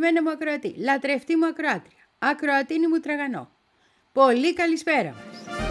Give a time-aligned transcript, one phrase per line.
[0.00, 3.50] Πολύ αγαπημένα μου ακροατή, λατρευτή μου ακροάτρια, ακροατίνη μου τραγανό.
[4.12, 5.69] Πολύ καλησπέρα μας.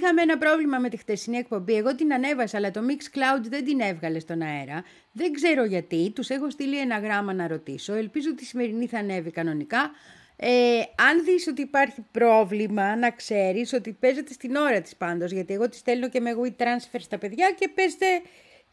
[0.00, 1.74] Είχαμε ένα πρόβλημα με τη χτεσινή εκπομπή.
[1.74, 4.84] Εγώ την ανέβασα, αλλά το Mix Cloud δεν την έβγαλε στον αέρα.
[5.12, 6.12] Δεν ξέρω γιατί.
[6.14, 7.94] Τους έχω στείλει ένα γράμμα να ρωτήσω.
[7.94, 9.90] Ελπίζω ότι η σημερινή θα ανέβει κανονικά.
[10.36, 15.54] Ε, αν δεις ότι υπάρχει πρόβλημα, να ξέρεις ότι παίζεται στην ώρα της πάντως, γιατί
[15.54, 18.06] εγώ τη στέλνω και με WeTransfer στα παιδιά και παίζεται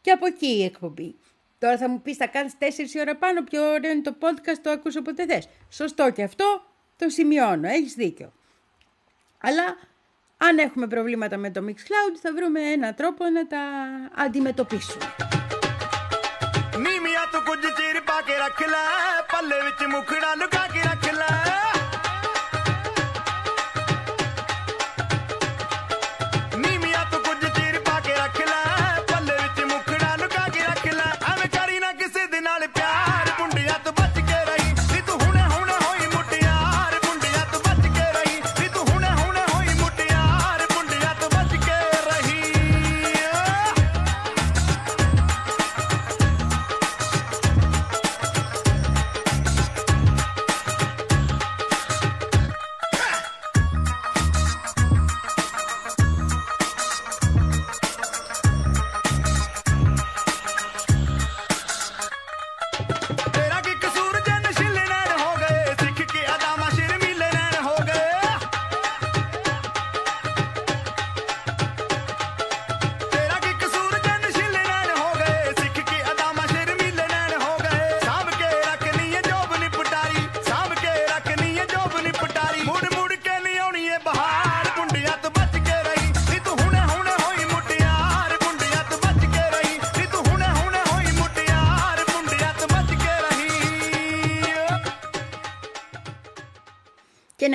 [0.00, 1.14] και από εκεί η εκπομπή.
[1.58, 2.64] Τώρα θα μου πεις, θα κάνεις 4
[3.00, 5.48] ώρα πάνω, πιο ωραίο είναι το podcast, το ακούσω όποτε θες.
[5.70, 6.62] Σωστό και αυτό,
[6.98, 8.32] το σημειώνω, έχεις δίκιο.
[9.40, 9.76] Αλλά
[10.36, 13.60] αν έχουμε προβλήματα με το Mixcloud θα βρούμε έναν τρόπο να τα
[14.24, 15.04] αντιμετωπίσουμε.
[20.72, 20.95] και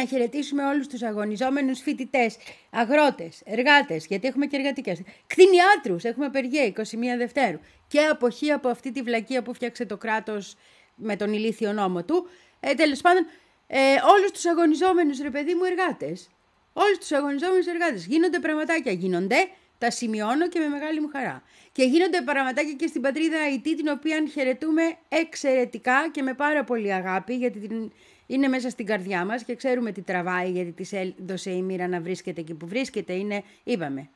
[0.01, 2.37] να χαιρετήσουμε όλους τους αγωνιζόμενους φοιτητές,
[2.69, 8.91] αγρότες, εργάτες, γιατί έχουμε και εργατικές, κτηνιάτρους, έχουμε απεργία 21 Δευτέρου και αποχή από αυτή
[8.91, 10.55] τη βλακεία που φτιάξε το κράτος
[10.95, 12.27] με τον ηλίθιο νόμο του.
[12.59, 13.25] Ε, Τέλος πάντων,
[13.67, 13.77] ε,
[14.15, 16.29] όλους τους αγωνιζόμενους, ρε παιδί μου, εργάτες.
[16.73, 18.05] Όλους τους αγωνιζόμενους εργάτες.
[18.05, 19.47] Γίνονται πραγματάκια, γίνονται,
[19.77, 21.43] τα σημειώνω και με μεγάλη μου χαρά.
[21.71, 26.93] Και γίνονται πραγματάκια και στην πατρίδα Αϊτή, την οποία χαιρετούμε εξαιρετικά και με πάρα πολύ
[26.93, 27.91] αγάπη, γιατί την
[28.31, 32.01] είναι μέσα στην καρδιά μας και ξέρουμε τι τραβάει γιατί της έδωσε η μοίρα να
[32.01, 33.13] βρίσκεται εκεί που βρίσκεται.
[33.13, 34.09] Είναι, είπαμε,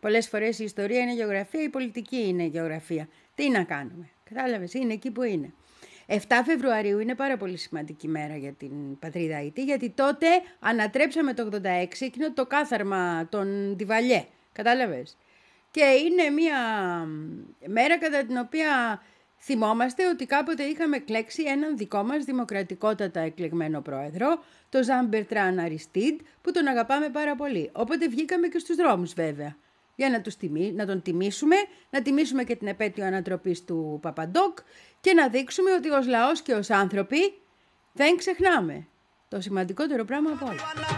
[0.00, 3.08] πολλές φορές η ιστορία είναι γεωγραφία, η πολιτική είναι γεωγραφία.
[3.34, 5.52] Τι να κάνουμε, κατάλαβες, είναι εκεί που είναι.
[6.06, 6.14] 7
[6.44, 10.26] Φεβρουαρίου είναι πάρα πολύ σημαντική μέρα για την πατρίδα Αϊτή, γιατί τότε
[10.60, 11.58] ανατρέψαμε το 86
[12.00, 15.16] εκείνο το κάθαρμα των Διβαλιέ, κατάλαβες.
[15.70, 16.58] Και είναι μια
[17.66, 19.02] μέρα κατά την οποία
[19.44, 26.20] Θυμόμαστε ότι κάποτε είχαμε κλέξει έναν δικό μας δημοκρατικότατα εκλεγμένο πρόεδρο, το Ζαν Μπερτράν Αριστίδ,
[26.42, 27.70] που τον αγαπάμε πάρα πολύ.
[27.72, 29.56] Οπότε βγήκαμε και στους δρόμους βέβαια,
[29.94, 31.56] για να, τους τιμή, να τον τιμήσουμε,
[31.90, 34.58] να τιμήσουμε και την επέτειο ανατροπής του Παπαντόκ
[35.00, 37.34] και να δείξουμε ότι ως λαός και ως άνθρωποι
[37.92, 38.86] δεν ξεχνάμε
[39.28, 40.92] το σημαντικότερο πράγμα από όλα.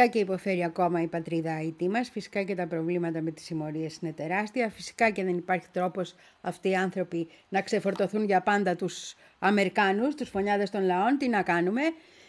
[0.00, 3.98] Φυσικά και υποφέρει ακόμα η πατρίδα Αϊτή μας, φυσικά και τα προβλήματα με τις συμμορίες
[4.02, 9.14] είναι τεράστια, φυσικά και δεν υπάρχει τρόπος αυτοί οι άνθρωποι να ξεφορτωθούν για πάντα τους
[9.38, 11.80] Αμερικάνους, τους φωνιάδες των λαών, τι να κάνουμε,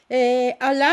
[0.07, 0.17] ε,
[0.59, 0.87] αλλά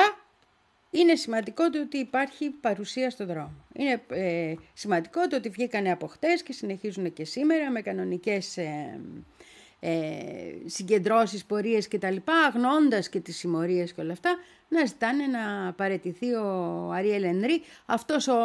[0.91, 3.65] είναι σημαντικό το ότι υπάρχει παρουσία στο δρόμο.
[3.75, 8.57] Είναι ε, σημαντικό το ότι βγήκανε από χτες και συνεχίζουν και σήμερα με κανονικές...
[8.57, 9.01] Ε,
[9.81, 9.91] ε,
[10.65, 14.37] συγκεντρώσεις, πορείες και τα λοιπά, αγνώντας και τις συμμορίες και όλα αυτά,
[14.69, 18.37] να ζητάνε να παρετηθεί ο Αριέλ Ενρή, αυτός ο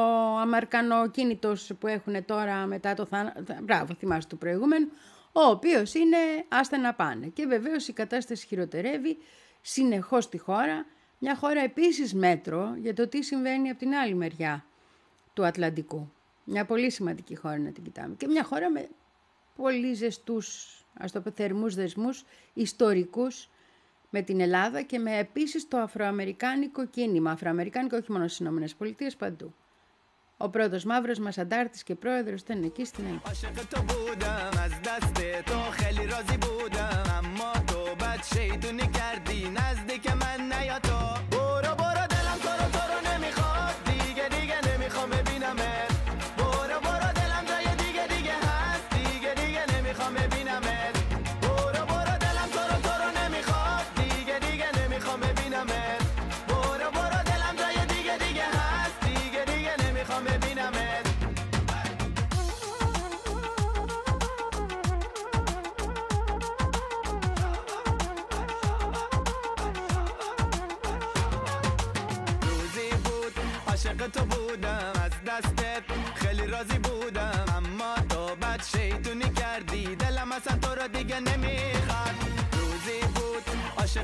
[0.41, 4.87] αμαρκανοκίνητος που έχουν τώρα μετά το θάνατο, μπράβο θυμάσαι του προηγούμενου,
[5.31, 7.27] ο οποίος είναι άστα να πάνε.
[7.27, 9.17] Και βεβαίως η κατάσταση χειροτερεύει
[9.61, 10.85] συνεχώς στη χώρα,
[11.19, 14.65] μια χώρα επίσης μέτρο για το τι συμβαίνει από την άλλη μεριά
[15.33, 16.11] του Ατλαντικού.
[16.43, 18.15] Μια πολύ σημαντική χώρα να την κοιτάμε.
[18.17, 18.89] Και μια χώρα με
[19.55, 22.23] πολύ ζεστούς, ας το πω, θερμούς δεσμούς,
[22.53, 23.49] ιστορικούς
[24.09, 27.31] με την Ελλάδα και με επίσης το αφροαμερικάνικο κίνημα.
[27.31, 28.47] Αφροαμερικάνικο όχι μόνο στις
[28.79, 29.53] ΗΠΑ, παντού.
[30.37, 33.21] Ο πρώτος μαύρος μας αντάρτης και πρόεδρος ήταν εκεί στην Ελλάδα.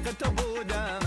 [0.09, 0.98] Catambuda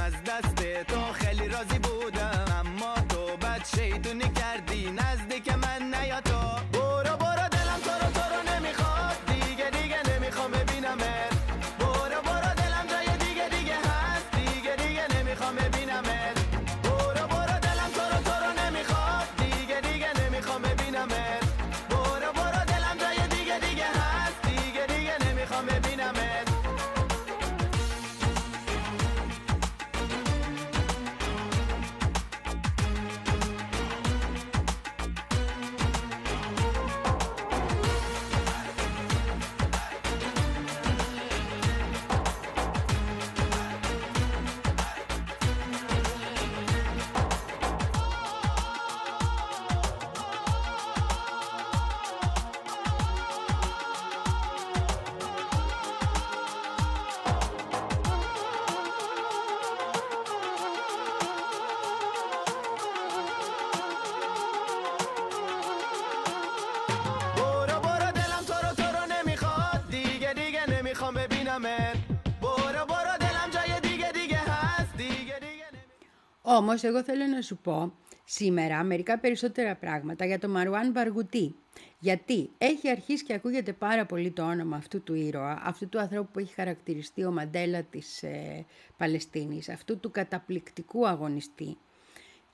[76.56, 77.92] Όμως εγώ θέλω να σου πω
[78.24, 81.54] σήμερα μερικά περισσότερα πράγματα για τον Μαρουάν Μπαργουτή.
[81.98, 86.30] Γιατί έχει αρχίσει και ακούγεται πάρα πολύ το όνομα αυτού του ήρωα, αυτού του ανθρώπου
[86.32, 88.64] που έχει χαρακτηριστεί ο Μαντέλα της ε,
[88.96, 91.76] Παλαιστίνης, αυτού του καταπληκτικού αγωνιστή.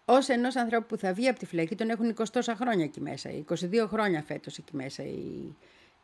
[0.04, 3.00] Ως ενός ανθρώπου που θα βγει από τη φυλακή, τον έχουν 20 τόσα χρόνια εκεί
[3.00, 5.56] μέσα, 22 χρόνια φέτος εκεί μέσα οι,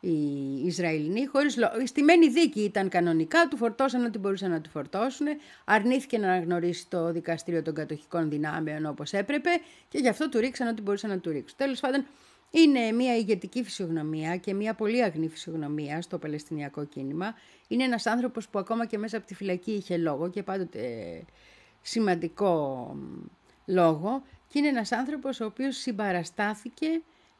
[0.05, 1.67] οι Ισραηλινοί, χωρίς λο...
[1.81, 5.27] η στημένη δίκη ήταν κανονικά, του φορτώσαν ό,τι μπορούσαν να του φορτώσουν,
[5.65, 9.49] αρνήθηκε να αναγνωρίσει το δικαστήριο των κατοχικών δυνάμεων όπως έπρεπε
[9.89, 11.57] και γι' αυτό του ρίξαν ό,τι μπορούσαν να του ρίξουν.
[11.57, 12.05] Τέλος πάντων,
[12.51, 17.33] είναι μια ηγετική φυσιογνωμία και μια πολύ αγνή φυσιογνωμία στο Παλαιστινιακό κίνημα.
[17.67, 21.21] Είναι ένας άνθρωπος που ακόμα και μέσα από τη φυλακή είχε λόγο και πάντοτε ε,
[21.81, 22.53] σημαντικό
[22.95, 23.25] μ,
[23.65, 26.87] λόγο και είναι ένας άνθρωπος ο οποίος συμπαραστάθηκε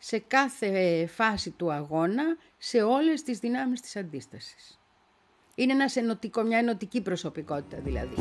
[0.08, 2.24] σε κάθε φάση του αγώνα
[2.58, 4.80] σε όλες τις δυνάμεις της αντίστασης.
[5.56, 8.16] Είναι ένας ενωτικό, μια ενωτική προσωπικότητα δηλαδή.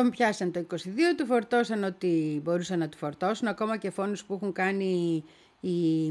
[0.00, 0.76] Τον πιάσαν το 22,
[1.16, 5.24] του φορτώσαν ό,τι μπορούσαν να του φορτώσουν, ακόμα και φόνους που έχουν κάνει
[5.60, 6.04] οι,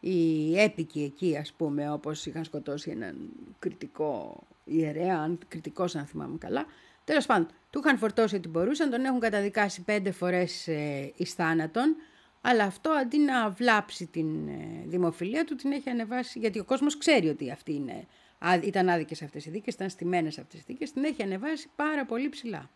[0.00, 3.16] οι έπικοι εκεί, ας πούμε, όπως είχαν σκοτώσει έναν
[3.58, 6.66] κριτικό ιερέα, αν, κριτικός αν θυμάμαι καλά.
[7.04, 11.96] Τέλος πάντων, του είχαν φορτώσει ό,τι μπορούσαν, τον έχουν καταδικάσει πέντε φορές ε, εις θάνατον,
[12.40, 16.98] αλλά αυτό αντί να βλάψει την ε, δημοφιλία του, την έχει ανεβάσει, γιατί ο κόσμος
[16.98, 18.06] ξέρει ότι αυτή είναι,
[18.38, 22.04] α, ήταν άδικες αυτές οι δίκες, ήταν στημένες αυτές οι δίκες, την έχει ανεβάσει πάρα
[22.04, 22.70] πολύ ψηλά.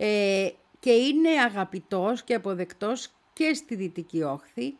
[0.00, 0.48] Ε,
[0.80, 4.76] και είναι αγαπητός και αποδεκτός και στη Δυτική Όχθη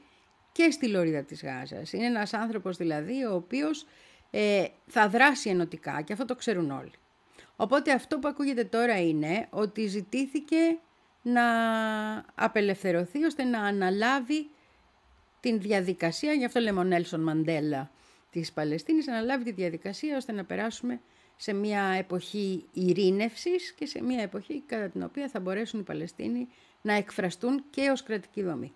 [0.52, 1.92] και στη Λωρίδα της Γάζας.
[1.92, 3.86] Είναι ένας άνθρωπος δηλαδή ο οποίος
[4.30, 6.92] ε, θα δράσει ενωτικά και αυτό το ξέρουν όλοι.
[7.56, 10.78] Οπότε αυτό που ακούγεται τώρα είναι ότι ζητήθηκε
[11.22, 11.44] να
[12.34, 14.50] απελευθερωθεί ώστε να αναλάβει
[15.40, 17.90] την διαδικασία, γι' αυτό λέμε ο Νέλσον Μαντέλα
[18.30, 21.00] της Παλαιστίνης, να αναλάβει τη διαδικασία ώστε να περάσουμε
[21.40, 26.48] σε μια εποχή ειρήνευσης και σε μια εποχή κατά την οποία θα μπορέσουν οι Παλαιστίνοι
[26.82, 28.72] να εκφραστούν και ως κρατική δομή.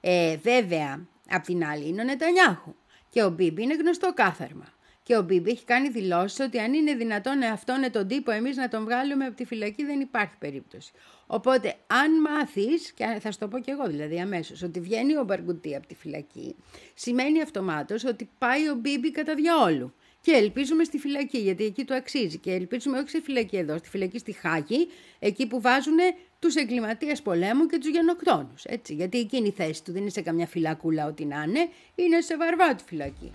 [0.00, 2.74] Ε, βέβαια, απ' την άλλη είναι ο Νετανιάχου
[3.10, 4.78] και ο Μπίμπι είναι γνωστό κάθαρμα.
[5.02, 8.68] Και ο Μπίμπι έχει κάνει δηλώσεις ότι αν είναι δυνατόν αυτόν τον τύπο εμείς να
[8.68, 10.92] τον βγάλουμε από τη φυλακή, δεν υπάρχει περίπτωση.
[11.26, 15.24] Οπότε, αν μάθεις, και θα σου το πω και εγώ δηλαδή αμέσως, ότι βγαίνει ο
[15.24, 16.56] Μπαργκουτή από τη φυλακή,
[16.94, 19.94] σημαίνει αυτομάτως ότι πάει ο Μπίμπι κατά διαόλου.
[20.20, 22.38] Και ελπίζουμε στη φυλακή, γιατί εκεί του αξίζει.
[22.38, 25.96] Και ελπίζουμε όχι στη φυλακή εδώ, στη φυλακή στη Χάγη, εκεί που βάζουν
[26.38, 28.54] τους εγκληματίες πολέμου και τους γενοκτόνου.
[28.88, 32.36] Γιατί εκείνη η θέση του δεν είναι σε καμιά φυλακούλα ό,τι να είναι, είναι σε
[32.36, 33.30] βαρβάτη φυλακή.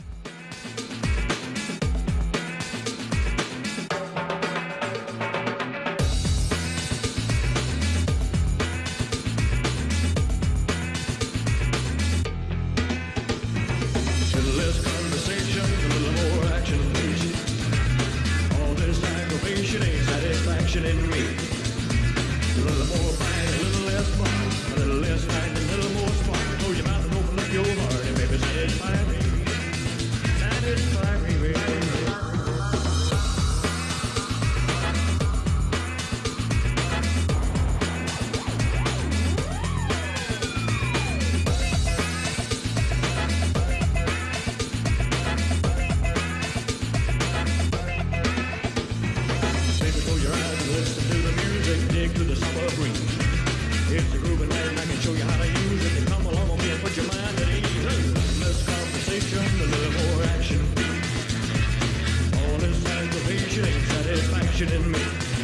[64.62, 65.36] And open up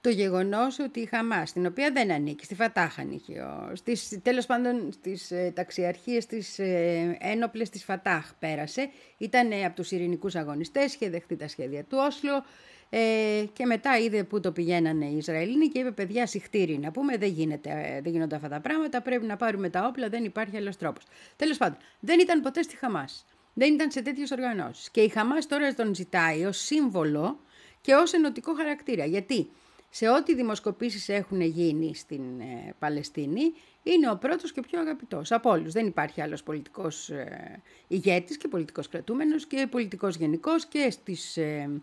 [0.00, 4.46] το γεγονός ότι η Χαμάς, την οποία δεν ανήκει, στη Φατάχ ανήκει, ο- στις, τέλος
[4.46, 10.34] πάντων στις ε, ταξιαρχίες της ε, ένοπλες της Φατάχ πέρασε, ήταν ε, από τους ειρηνικούς
[10.34, 12.44] αγωνιστές, είχε δεχτεί τα σχέδια του Όσλο
[12.94, 17.16] ε, και μετά είδε που το πηγαίνανε οι Ισραηλίνοι και είπε παιδιά συχτήρι να πούμε,
[17.16, 20.56] δεν, γίνεται, ε, δεν γίνονται αυτά τα πράγματα, πρέπει να πάρουμε τα όπλα, δεν υπάρχει
[20.56, 21.02] άλλος τρόπος.
[21.36, 23.26] Τέλος πάντων, δεν ήταν ποτέ στη Χαμάς.
[23.54, 24.90] Δεν ήταν σε τέτοιες οργανώσεις.
[24.90, 27.40] Και η Χαμάς τώρα τον ζητάει ως σύμβολο
[27.80, 29.04] και ως ενωτικό χαρακτήρα.
[29.04, 29.50] Γιατί
[29.90, 35.50] σε ό,τι δημοσκοπήσεις έχουν γίνει στην ε, Παλαιστίνη, είναι ο πρώτος και πιο αγαπητός από
[35.50, 35.72] όλους.
[35.72, 41.42] Δεν υπάρχει άλλος πολιτικός ε, ηγέτης και πολιτικός κρατούμενος και πολιτικός γενικός και στις ε,
[41.42, 41.80] ε,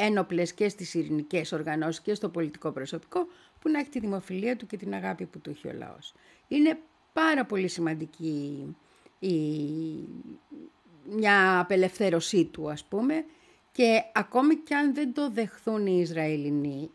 [0.00, 3.26] ένοπλες και στις ειρηνικές οργανώσεις και στο πολιτικό προσωπικό
[3.60, 6.14] που να έχει τη δημοφιλία του και την αγάπη που του έχει ο λαός.
[6.48, 6.78] Είναι
[7.12, 8.76] πάρα πολύ σημαντική
[9.18, 9.34] η,
[11.10, 13.24] μια απελευθέρωσή του ας πούμε
[13.72, 16.90] και ακόμη και αν δεν το δεχθούν οι Ισραηλινοί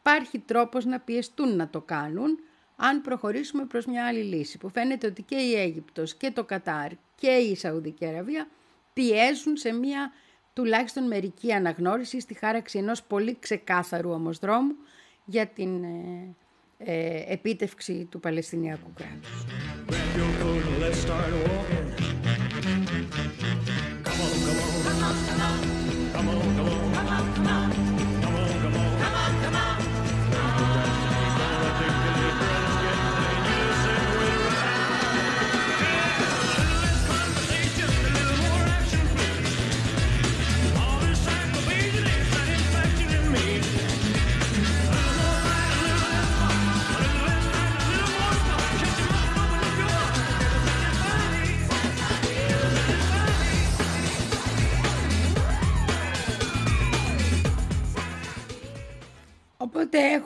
[0.00, 2.38] υπάρχει τρόπος να πιεστούν να το κάνουν
[2.76, 6.90] αν προχωρήσουμε προς μια άλλη λύση που φαίνεται ότι και η Αίγυπτος και το Κατάρ
[7.14, 8.48] και η Σαουδική Αραβία
[8.92, 10.12] πιέζουν σε μια
[10.58, 14.74] τουλάχιστον μερική αναγνώριση στη χάραξη ενός πολύ ξεκάθαρου όμως δρόμου
[15.24, 16.34] για την ε,
[16.78, 19.44] ε, επίτευξη του Παλαιστινιακού κράτους.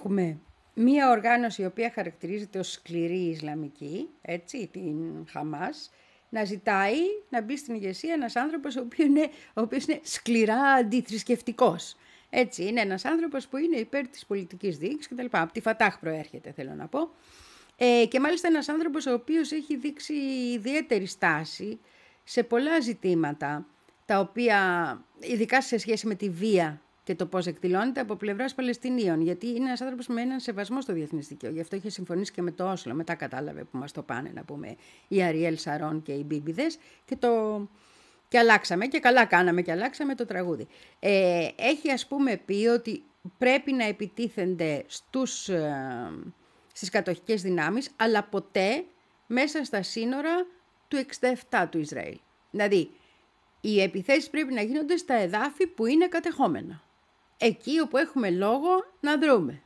[0.03, 0.39] Έχουμε
[0.75, 5.91] μία οργάνωση η οποία χαρακτηρίζεται ως σκληρή Ισλαμική, έτσι, την Χαμάς,
[6.29, 10.61] να ζητάει να μπει στην ηγεσία ένας άνθρωπος ο οποίος είναι, ο οποίος είναι σκληρά
[10.61, 11.97] αντιθρησκευτικός.
[12.31, 15.27] Έτσι, είναι ένας άνθρωπος που είναι υπέρ της πολιτικής διοίκησης κτλ.
[15.31, 17.11] Από τη Φατάχ προέρχεται, θέλω να πω.
[17.77, 20.15] Ε, και μάλιστα ένας άνθρωπος ο οποίος έχει δείξει
[20.55, 21.81] ιδιαίτερη στάση
[22.25, 23.67] σε πολλά ζητήματα,
[24.07, 24.61] τα οποία,
[25.21, 29.21] ειδικά σε σχέση με τη βία και το πώς εκδηλώνεται από πλευράς Παλαιστινίων.
[29.21, 31.51] Γιατί είναι ένας άνθρωπος με έναν σεβασμό στο διεθνές δίκαιο.
[31.51, 32.95] Γι' αυτό είχε συμφωνήσει και με το Όσλο.
[32.95, 34.77] Μετά κατάλαβε που μας το πάνε, να πούμε,
[35.09, 36.79] η Αριέλ Σαρών και οι Μπίμπιδες.
[37.05, 37.61] Και, το...
[38.29, 38.87] και αλλάξαμε.
[38.87, 40.67] Και καλά κάναμε και αλλάξαμε το τραγούδι.
[41.01, 43.03] Ε, έχει ας πούμε πει ότι
[43.39, 46.11] πρέπει να επιτίθενται στους, ε,
[46.73, 48.85] στις κατοχικές δυνάμεις, αλλά ποτέ
[49.27, 50.47] μέσα στα σύνορα
[50.89, 51.05] του
[51.51, 52.19] 67 του Ισραήλ.
[52.51, 52.91] Δηλαδή,
[53.61, 56.83] οι επιθέσεις πρέπει να γίνονται στα εδάφη που είναι κατεχόμενα
[57.43, 58.69] εκεί όπου έχουμε λόγο
[59.01, 59.63] να δρούμε.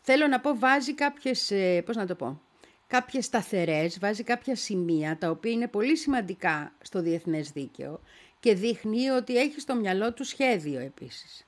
[0.00, 2.40] Θέλω να πω βάζει κάποιες, ε, πώς να το πω,
[2.86, 8.00] κάποιες σταθερές, βάζει κάποια σημεία τα οποία είναι πολύ σημαντικά στο διεθνές δίκαιο
[8.40, 11.46] και δείχνει ότι έχει στο μυαλό του σχέδιο επίσης.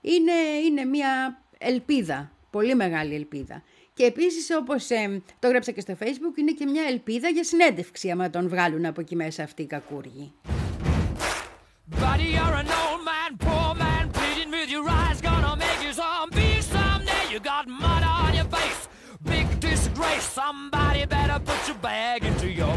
[0.00, 0.32] Είναι,
[0.64, 3.62] είναι μια ελπίδα, πολύ μεγάλη ελπίδα.
[3.94, 8.10] Και επίσης όπως ε, το έγραψα και στο facebook είναι και μια ελπίδα για συνέντευξη
[8.10, 10.32] άμα τον βγάλουν από εκεί μέσα αυτοί οι κακούργοι.
[20.20, 22.69] Somebody better put your bag into your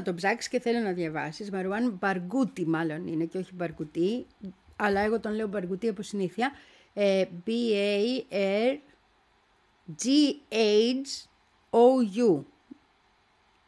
[0.00, 1.50] να το ψάξεις και θέλω να διαβάσεις.
[1.50, 4.26] Μαρουάν Μπαργκούτι, μάλλον είναι και όχι Μπαργκουτί,
[4.76, 6.52] αλλά εγώ τον λέω Μπαργκουτί από συνήθεια.
[6.92, 8.80] Ε, B-A-R-G-H-O-U.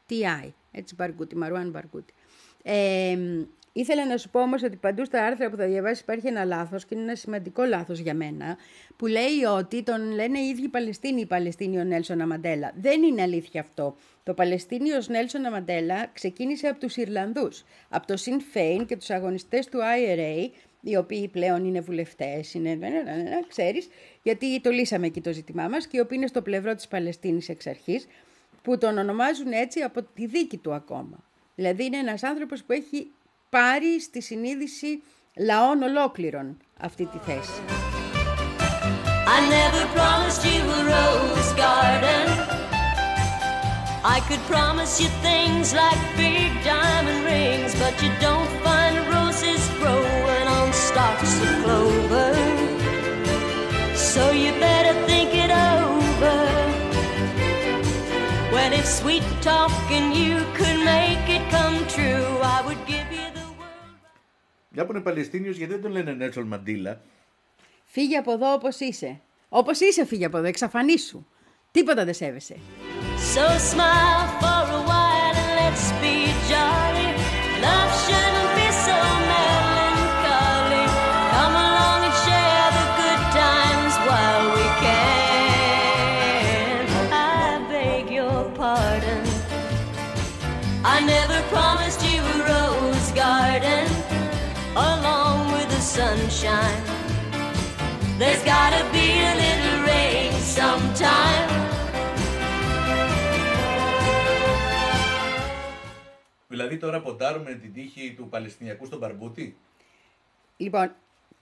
[0.09, 0.53] T-I.
[0.73, 2.15] Έτσι, Μπαργκούτι, Μαρουάν Μπαργκούτι.
[2.63, 3.19] Ε,
[3.73, 6.85] ήθελα να σου πω όμως ότι παντού στα άρθρα που θα διαβάσεις υπάρχει ένα λάθος
[6.85, 8.57] και είναι ένα σημαντικό λάθος για μένα
[8.97, 12.73] που λέει ότι τον λένε οι ίδιοι Παλαιστίνοι οι Παλαιστίνιο Νέλσον Αμαντέλα.
[12.77, 13.97] Δεν είναι αλήθεια αυτό.
[14.25, 19.67] Το Παλαιστίνιος Νέλσον Αμαντέλα ξεκίνησε από τους Ιρλανδούς, από το Sinn Féin και τους αγωνιστές
[19.67, 23.89] του IRA, οι οποίοι πλέον είναι βουλευτές, είναι, ναι, ναι, ναι, ναι, ξέρεις,
[24.23, 27.49] γιατί το λύσαμε εκεί το ζήτημά μας και οι οποίοι είναι στο πλευρό της Παλαιστίνης
[27.49, 28.07] εξ αρχής,
[28.63, 31.25] που τον ονομάζουν έτσι από τη δίκη του ακόμα.
[31.55, 33.11] Δηλαδή είναι ένας άνθρωπος που έχει
[33.51, 35.03] πάρει στη συνείδηση
[35.37, 37.61] λαών ολόκληρων αυτή τη θέση.
[39.37, 42.22] I never promised you a rose garden.
[44.05, 50.47] I could promise you things like big diamond rings, but you don't find roses growing
[50.59, 52.31] on stalks of clover.
[53.95, 56.39] So you better think it over.
[58.55, 62.27] When it's sweet talking, you could make it come true.
[62.57, 63.93] I would give you the world.
[64.69, 67.01] Μια που είναι Παλαιστίνιος, γιατί δεν τον λένε Νέλσον Μαντίλα.
[67.85, 69.21] Φύγε από εδώ όπως είσαι.
[69.49, 71.27] Όπως είσαι φύγε από εδώ, εξαφανίσου.
[71.71, 72.57] Τίποτα δεν σέβεσαι.
[73.23, 77.09] So smile for a while and let's be jolly.
[77.63, 78.99] Love shouldn't be so
[79.33, 80.87] melancholy.
[81.33, 86.83] Come along and share the good times while we can.
[87.11, 89.25] I beg your pardon.
[90.85, 93.89] I never promised you a rose garden
[94.77, 96.83] along with the sunshine.
[98.19, 101.42] There's gotta be a little rain sometime.
[106.53, 109.57] Δηλαδή τώρα ποντάρουμε την τύχη του Παλαιστινιακού στον Μπαρμπούτη.
[110.57, 110.95] Λοιπόν,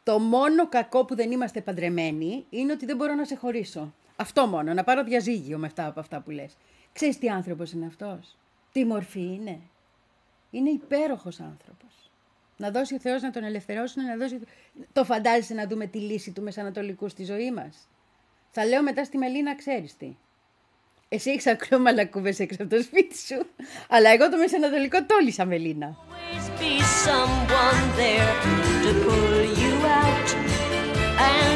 [0.02, 3.94] το μόνο κακό που δεν είμαστε παντρεμένοι είναι ότι δεν μπορώ να σε χωρίσω.
[4.16, 6.56] Αυτό μόνο, να πάρω διαζύγιο με αυτά από αυτά που λες.
[6.92, 8.36] Ξέρεις τι άνθρωπος είναι αυτός;
[8.72, 9.60] Τι μορφή είναι;
[10.50, 12.10] Είναι υπέροχος άνθρωπος.
[12.56, 14.40] Να δώσει ο Θεός να τον ελευθερώσει, να δώσει...
[14.92, 17.88] Το φαντάζεσαι να δούμε τη λύση του Μεσανατολικού στη ζωή μας;
[18.50, 20.16] Θα λέω μετά στη Μελίνα, ξέρεις τι.
[21.12, 23.46] Εσύ έχεις ακόμα μαλακούβες έξω από το σπίτι σου.
[23.88, 25.96] Αλλά εγώ το Μεσανατολικό τόλισα, Μελίνα.
[25.96, 26.72] always be
[27.06, 28.32] someone there
[28.84, 30.28] to pull you out.
[31.28, 31.49] And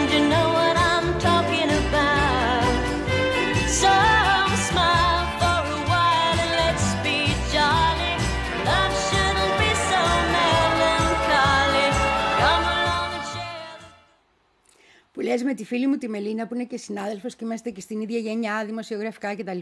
[15.25, 18.01] λες με τη φίλη μου τη Μελίνα που είναι και συνάδελφος και είμαστε και στην
[18.01, 19.59] ίδια γενιά δημοσιογραφικά κτλ.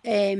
[0.00, 0.34] Ε,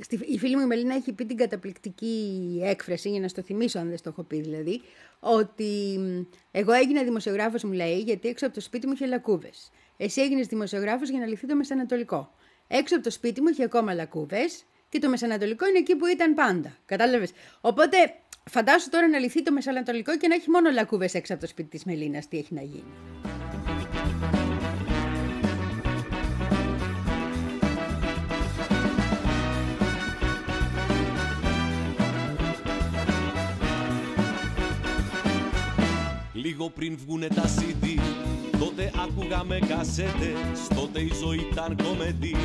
[0.00, 3.78] στη, η φίλη μου η Μελίνα έχει πει την καταπληκτική έκφραση, για να στο θυμίσω
[3.78, 4.80] αν δεν στο έχω πει δηλαδή,
[5.20, 9.70] ότι μ, εγώ έγινα δημοσιογράφος μου λέει γιατί έξω από το σπίτι μου είχε λακκούβες.
[9.96, 12.34] Εσύ έγινες δημοσιογράφος για να λυθεί το Μεσανατολικό.
[12.68, 16.34] Έξω από το σπίτι μου είχε ακόμα λακκούβες και το Μεσανατολικό είναι εκεί που ήταν
[16.34, 16.76] πάντα.
[16.86, 17.96] Κατάλαβες; Οπότε
[18.50, 21.68] φαντάσου τώρα να λυθεί το Μεσανατολικό και να έχει μόνο λακκούβες έξω από το σπίτι
[21.68, 22.28] της Μελίνας.
[22.28, 23.33] Τι έχει να γίνει.
[36.44, 38.00] Λίγο πριν βγουνε τα CD
[38.58, 42.36] Τότε άκουγαμε κασέτες Τότε η ζωή ήταν κομεντή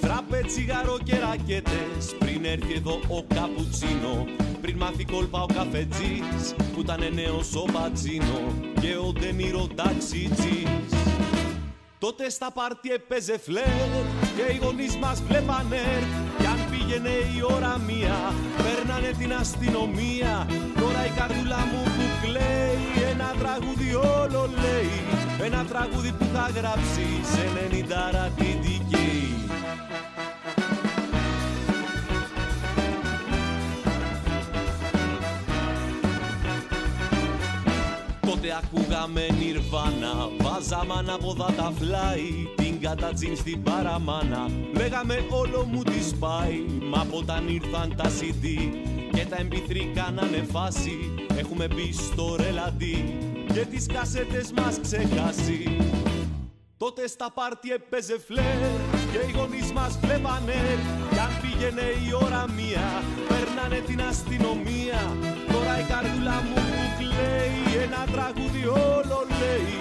[0.00, 4.26] Φράπε, τσιγάρο και ρακέτες Πριν έρθει εδώ ο καπουτσίνο.
[4.60, 8.40] Πριν μάθει κόλπα ο καφετζής Που ήταν νέος ο μπατζίνο.
[8.80, 10.88] Και ο ντενίρο ταξιτζής.
[11.98, 13.90] Τότε στα πάρτι έπαιζε φλερ
[14.36, 15.84] και οι γονείς μας βλέπανε.
[16.38, 20.46] Κι αν πήγαινε η ώρα μία, παίρνανε την αστυνομία.
[20.80, 22.67] Τώρα η καρδούλα μου που κλαίει,
[23.30, 24.90] ένα τραγούδι όλο λέει.
[25.46, 27.44] Ένα τραγούδι που θα γράψει σε
[28.26, 28.58] 90 την
[38.48, 44.50] Τότε ακούγαμε νιρβάνα Βάζαμε ανάποδα τα φλάι Την κατατζίν στην παραμάνα.
[44.76, 48.44] Λέγαμε όλο μου τη σπάει Μα από όταν ήρθαν τα CD
[49.12, 51.14] Και τα MP3 κάνανε φάση.
[51.36, 53.18] Έχουμε μπει στο ρελαντί
[53.52, 55.76] Και τις κασέτες μας ξεχάσει.
[56.76, 58.70] Τότε στα πάρτι έπαιζε φλερ
[59.12, 60.60] και οι γονείς μας βλέπανε.
[61.10, 65.00] Κι αν πήγαινε η ώρα μία, περνάνε την αστυνομία.
[65.52, 66.77] Τώρα η καρδούλα μου
[67.18, 69.72] που κλαίει, ένα τραγούδι όλο λέει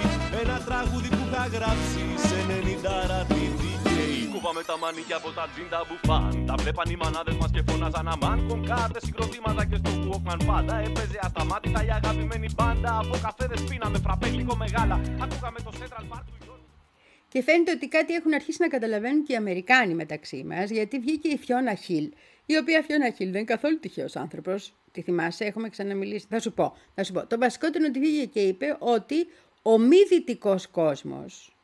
[0.41, 5.79] Ένα τραγούδι που είχα γράψει σε 90 τη δικαίη Κούβαμε τα μανίκια από τα τζίντα
[5.87, 8.47] μπουφάν Τα βλέπαν οι μανάδες μας και φώναζαν αμάν.
[8.47, 12.91] Κονκάρτες, συγκροτήματα και στο Walkman πάντα Έπαιζε ασταμάτητα η αγαπημένη μπάντα.
[13.01, 14.95] Από καφέδες πίναμε φραπέ γλυκό μεγάλα.
[15.23, 16.67] Ακούγαμε το Central Park του Γιώργου
[17.31, 21.27] Και φαίνεται ότι κάτι έχουν αρχίσει να καταλαβαίνουν και οι Αμερικάνοι μεταξύ μας, γιατί βγήκε
[21.35, 22.07] η Φιώνα Χιλ,
[22.49, 24.73] η οποία Φιώνα Χιλ δεν είναι καθόλου τυχαίος άνθρωπος.
[24.91, 26.25] Τη θυμάσαι, έχουμε ξαναμιλήσει.
[26.29, 26.77] Θα σου πω.
[26.95, 27.27] Θα σου πω.
[27.27, 29.27] Το βασικότερο είναι ότι βγήκε και είπε ότι
[29.61, 31.55] ο μη δυτικός κόσμος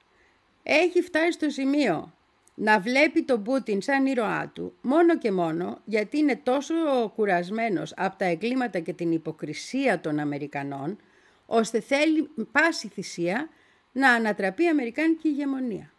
[0.63, 2.13] έχει φτάσει στο σημείο
[2.55, 6.73] να βλέπει τον Πούτιν σαν ήρωά του μόνο και μόνο γιατί είναι τόσο
[7.15, 10.97] κουρασμένος από τα εγκλήματα και την υποκρισία των Αμερικανών
[11.45, 13.49] ώστε θέλει πάση θυσία
[13.91, 15.93] να ανατραπεί η Αμερικάνικη ηγεμονία.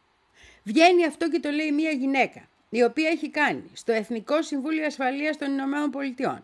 [0.63, 5.37] Βγαίνει αυτό και το λέει μια γυναίκα, η οποία έχει κάνει στο Εθνικό Συμβούλιο Ασφαλείας
[5.37, 6.43] των Ηνωμένων Πολιτειών,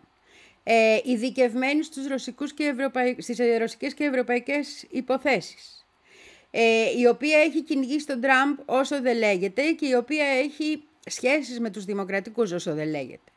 [0.63, 3.15] ε, ειδικευμένη στους ρωσικούς και ευρωπαϊ...
[3.19, 5.85] στις ε, ρωσικές και ευρωπαϊκές υποθέσεις,
[6.51, 11.59] ε, η οποία έχει κυνηγήσει τον Τραμπ όσο δεν λέγεται και η οποία έχει σχέσεις
[11.59, 13.31] με τους δημοκρατικούς όσο δεν λέγεται.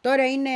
[0.00, 0.50] Τώρα είναι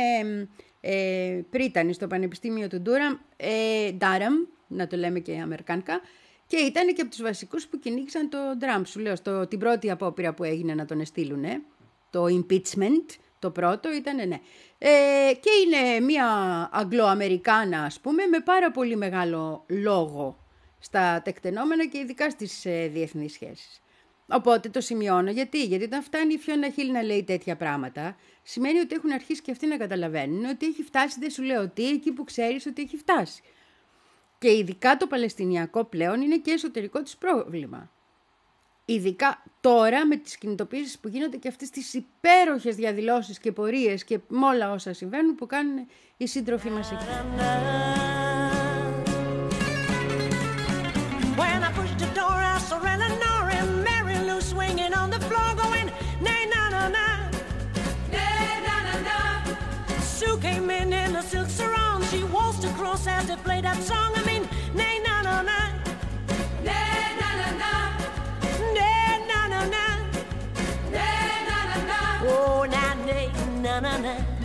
[0.81, 4.33] ε, πρίτανη στο Πανεπιστήμιο του Ντούραμ, ε, Ντάραμ,
[4.67, 6.01] να το λέμε και αμερικάνικα,
[6.47, 8.85] και ήταν και από τους βασικούς που κυνήγησαν τον Τραμπ.
[8.85, 11.43] Σου λέω, στο, την πρώτη απόπειρα που έγινε να τον εστείλουν,
[12.17, 14.39] το impeachment, το πρώτο ήταν ναι.
[14.77, 16.25] Ε, και είναι μια
[16.71, 20.37] Αγγλοαμερικάνα, ας πούμε, με πάρα πολύ μεγάλο λόγο
[20.79, 23.81] στα τεκτενόμενα και ειδικά στις ε, διεθνείς σχέσεις.
[24.27, 25.31] Οπότε το σημειώνω.
[25.31, 29.41] Γιατί; Γιατί όταν φτάνει η Φιώνα Χίλ να λέει τέτοια πράγματα, σημαίνει ότι έχουν αρχίσει
[29.41, 32.81] και αυτοί να καταλαβαίνουν ότι έχει φτάσει, δεν σου λέω τι, εκεί που ξέρεις ότι
[32.81, 33.41] έχει φτάσει.
[34.39, 37.91] Και ειδικά το Παλαιστινιακό πλέον είναι και εσωτερικό της πρόβλημα
[38.89, 44.19] ειδικά τώρα με τις κινητοποίησεις που γίνονται και αυτές τις υπέροχες διαδηλώσεις και πορείες και
[44.27, 47.05] με όλα όσα συμβαίνουν που κάνουν οι σύντροφοί μας εκεί.
[73.81, 74.36] na na na.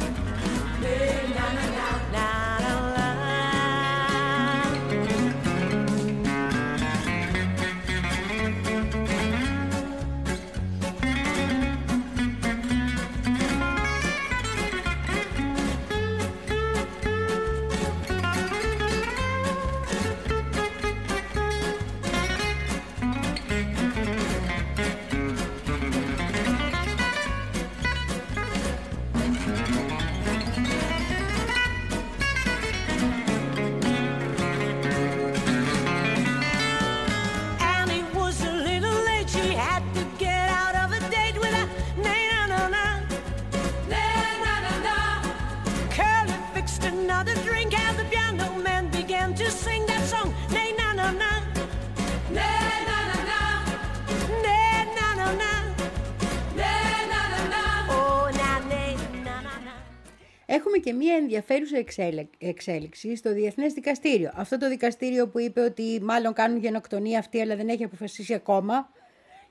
[60.75, 64.31] Έχουμε και μία ενδιαφέρουσα εξέλε- εξέλιξη στο Διεθνές Δικαστήριο.
[64.35, 68.93] Αυτό το δικαστήριο που είπε ότι μάλλον κάνουν γενοκτονία αυτή, αλλά δεν έχει αποφασίσει ακόμα.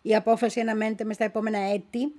[0.01, 2.13] Η απόφαση αναμένεται μες στα επόμενα έτη.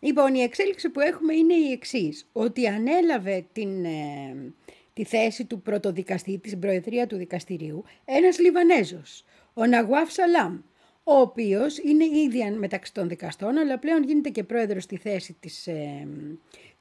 [0.00, 4.52] Λοιπόν, η εξέλιξη που έχουμε είναι η εξής ότι ανέλαβε την, ε,
[4.92, 10.58] τη θέση του πρωτοδικαστή, την προεδρία του δικαστηρίου, ένας Λιβανέζος, ο Ναγουάφ Σαλάμ,
[11.04, 15.66] ο οποίος είναι ήδη μεταξύ των δικαστών, αλλά πλέον γίνεται και πρόεδρος στη θέση της,
[15.66, 16.08] ε,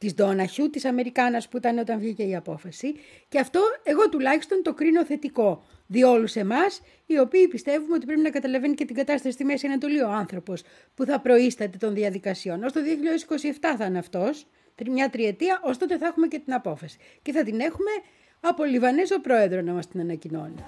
[0.03, 2.95] της Ντόναχιου, της Αμερικάνας που ήταν όταν βγήκε η απόφαση.
[3.29, 5.63] Και αυτό εγώ τουλάχιστον το κρίνω θετικό.
[5.87, 9.67] Διόλου σε εμάς, οι οποίοι πιστεύουμε ότι πρέπει να καταλαβαίνει και την κατάσταση στη Μέση
[9.67, 10.63] Ανατολή ο άνθρωπος
[10.93, 12.63] που θα προείσταται των διαδικασιών.
[12.63, 12.79] Ω το
[13.59, 14.45] 2027 θα είναι αυτός,
[14.89, 16.97] μια τριετία, ω τότε θα έχουμε και την απόφαση.
[17.21, 17.91] Και θα την έχουμε
[18.39, 20.63] από Λιβανέζο πρόεδρο να μας την ανακοινώνει.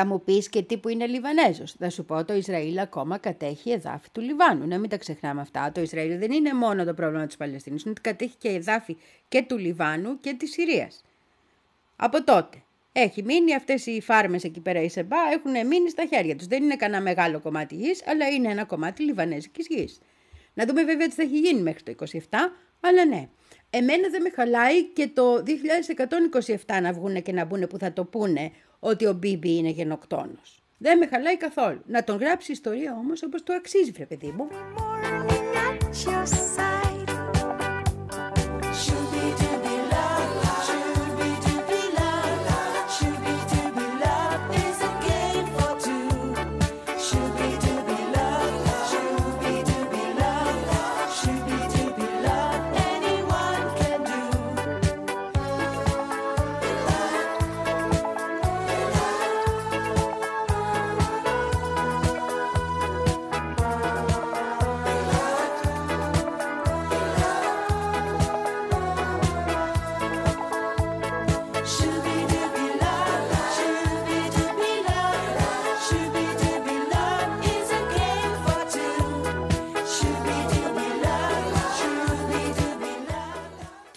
[0.00, 1.72] Θα μου πεις και τι που είναι Λιβανέζος.
[1.78, 4.66] Θα σου πω το Ισραήλ ακόμα κατέχει εδάφη του Λιβάνου.
[4.66, 5.72] Να μην τα ξεχνάμε αυτά.
[5.72, 8.96] Το Ισραήλ δεν είναι μόνο το πρόβλημα της Παλαιστίνης, είναι ότι κατέχει και εδάφη
[9.28, 11.04] και του Λιβάνου και της Συρίας.
[11.96, 12.62] Από τότε.
[12.92, 16.46] Έχει μείνει αυτές οι φάρμες εκεί πέρα η Σεμπά, έχουν μείνει στα χέρια τους.
[16.46, 19.98] Δεν είναι κανένα μεγάλο κομμάτι γης, αλλά είναι ένα κομμάτι λιβανέζικης γης.
[20.54, 22.18] Να δούμε βέβαια τι θα έχει γίνει μέχρι το 27,
[22.80, 23.28] αλλά ναι.
[23.70, 25.42] Εμένα δεν με χαλάει και το
[26.66, 30.62] 2127 να βγούνε και να μπουν που θα το πούνε ότι ο Μπίμπι είναι γενοκτόνος.
[30.78, 31.80] Δεν με χαλάει καθόλου.
[31.86, 34.48] Να τον γράψει ιστορία όμως όπως το αξίζει, βρε παιδί μου.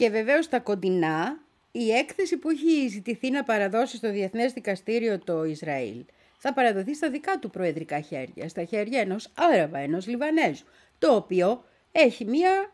[0.01, 1.39] Και βεβαίως στα κοντινά,
[1.71, 6.05] η έκθεση που έχει ζητηθεί να παραδώσει στο Διεθνές Δικαστήριο το Ισραήλ
[6.37, 10.63] θα παραδοθεί στα δικά του προεδρικά χέρια, στα χέρια ενός Άραβα, ενός Λιβανέζου,
[10.99, 12.71] το οποίο έχει μία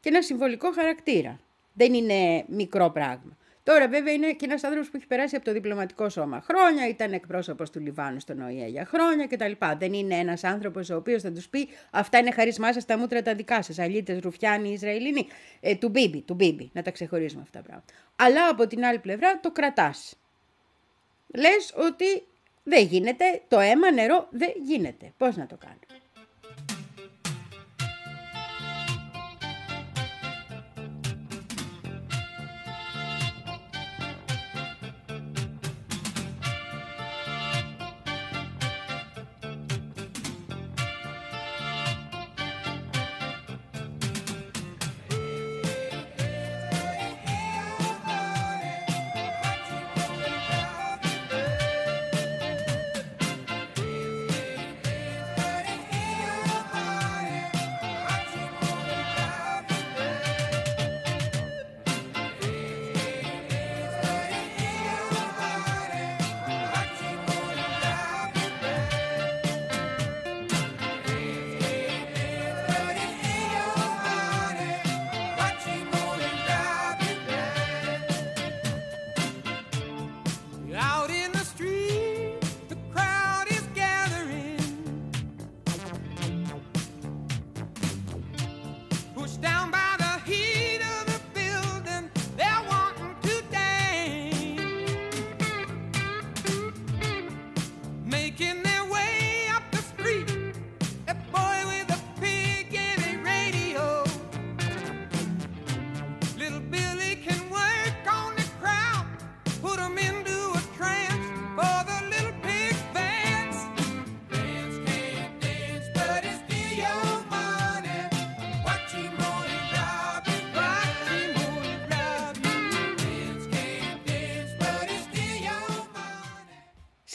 [0.00, 1.40] και ένα συμβολικό χαρακτήρα.
[1.72, 3.36] Δεν είναι μικρό πράγμα.
[3.64, 7.12] Τώρα, βέβαια, είναι και ένας άνθρωπος που έχει περάσει από το διπλωματικό σώμα χρόνια, ήταν
[7.12, 9.52] εκπρόσωπος του Λιβάνου στον ΟΗΕ για χρόνια κτλ.
[9.78, 13.22] Δεν είναι ένας άνθρωπος ο οποίος θα τους πει Αυτά είναι χαρισμά σας, τα μούτρα
[13.22, 13.78] τα δικά σας.
[13.78, 15.26] Αλίτε, Ρουφιάνοι, Ισραηλινοί.
[15.60, 16.70] Ε, του Μπίμπι, του Μπίμπι.
[16.72, 17.92] Να τα ξεχωρίζουμε αυτά τα πράγματα.
[18.16, 20.18] Αλλά από την άλλη πλευρά το κρατάς.
[21.26, 22.22] Λες ότι
[22.62, 25.12] δεν γίνεται, το αίμα νερό δεν γίνεται.
[25.16, 26.03] Πώς να το κάνω.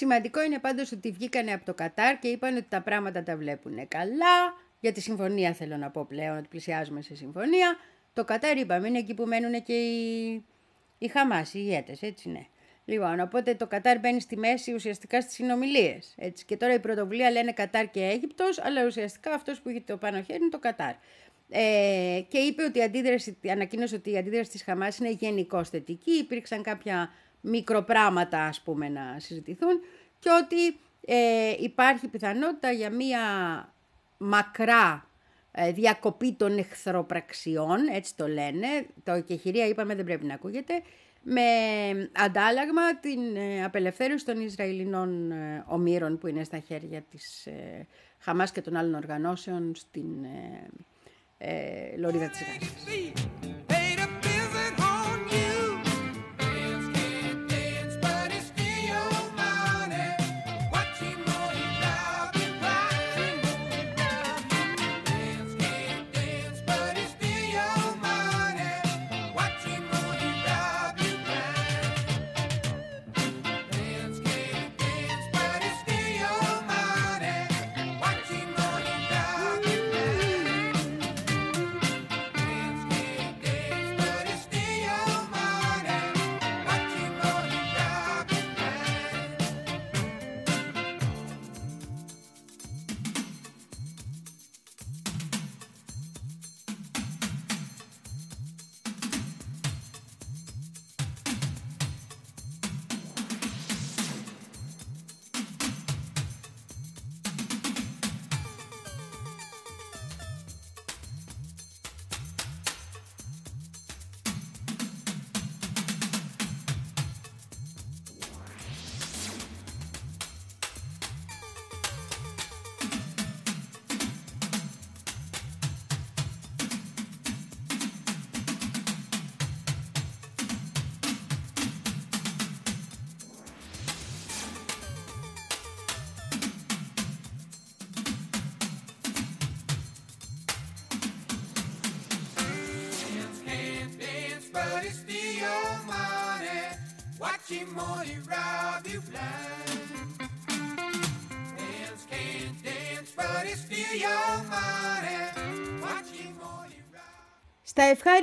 [0.09, 3.87] Σημαντικό είναι πάντως ότι βγήκανε από το Κατάρ και είπαν ότι τα πράγματα τα βλέπουν
[3.87, 4.53] καλά.
[4.79, 7.77] Για τη συμφωνία θέλω να πω πλέον ότι πλησιάζουμε σε συμφωνία.
[8.13, 10.43] Το Κατάρ είπαμε είναι εκεί που μένουν και οι,
[10.97, 12.45] οι Χαμάς, οι ηγέτες, έτσι ναι.
[12.85, 16.13] Λοιπόν, οπότε το Κατάρ μπαίνει στη μέση ουσιαστικά στις συνομιλίες.
[16.17, 16.45] Έτσι.
[16.45, 20.21] Και τώρα η πρωτοβουλία λένε Κατάρ και Αίγυπτος, αλλά ουσιαστικά αυτός που έχει το πάνω
[20.21, 20.93] χέρι είναι το Κατάρ.
[21.49, 26.11] Ε, και είπε ότι η αντίδραση, ανακοίνωσε ότι η αντίδραση της Χαμάς είναι γενικώς θετική,
[26.11, 27.09] υπήρξαν κάποια
[27.41, 29.81] μικροπράματα ας πούμε να συζητηθούν
[30.19, 33.19] και ότι ε, υπάρχει πιθανότητα για μία
[34.17, 35.07] μακρά
[35.51, 38.67] ε, διακοπή των εχθροπραξιών, έτσι το λένε,
[39.03, 40.81] το εκεχηρία είπαμε δεν πρέπει να ακούγεται,
[41.23, 41.41] με
[42.11, 47.87] αντάλλαγμα την ε, απελευθέρωση των Ισραηλινών ε, ομήρων που είναι στα χέρια της ε,
[48.19, 50.67] Χαμάς και των άλλων οργανώσεων στην ε,
[51.37, 53.78] ε, Λωρίδα της Γάζας.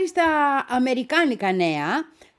[0.07, 1.87] Στα ευχάριστα αμερικάνικα νέα,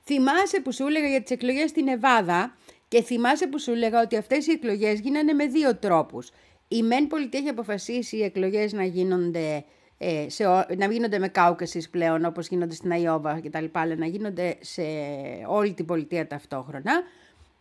[0.04, 2.56] θυμάσαι που σου έλεγα για τις εκλογές στην Εβάδα
[2.88, 6.30] και θυμάσαι που σου έλεγα ότι αυτές οι εκλογές γίνανε με δύο τρόπους.
[6.68, 9.64] Η ΜΕΝ Πολιτεία έχει αποφασίσει οι εκλογές να γίνονται,
[9.98, 13.80] ε, σε, ο- να γίνονται με κάουκασης πλέον όπως γίνονται στην Αϊόβα και τα λοιπά,
[13.80, 14.82] αλλά να γίνονται σε
[15.46, 17.02] όλη την πολιτεία ταυτόχρονα.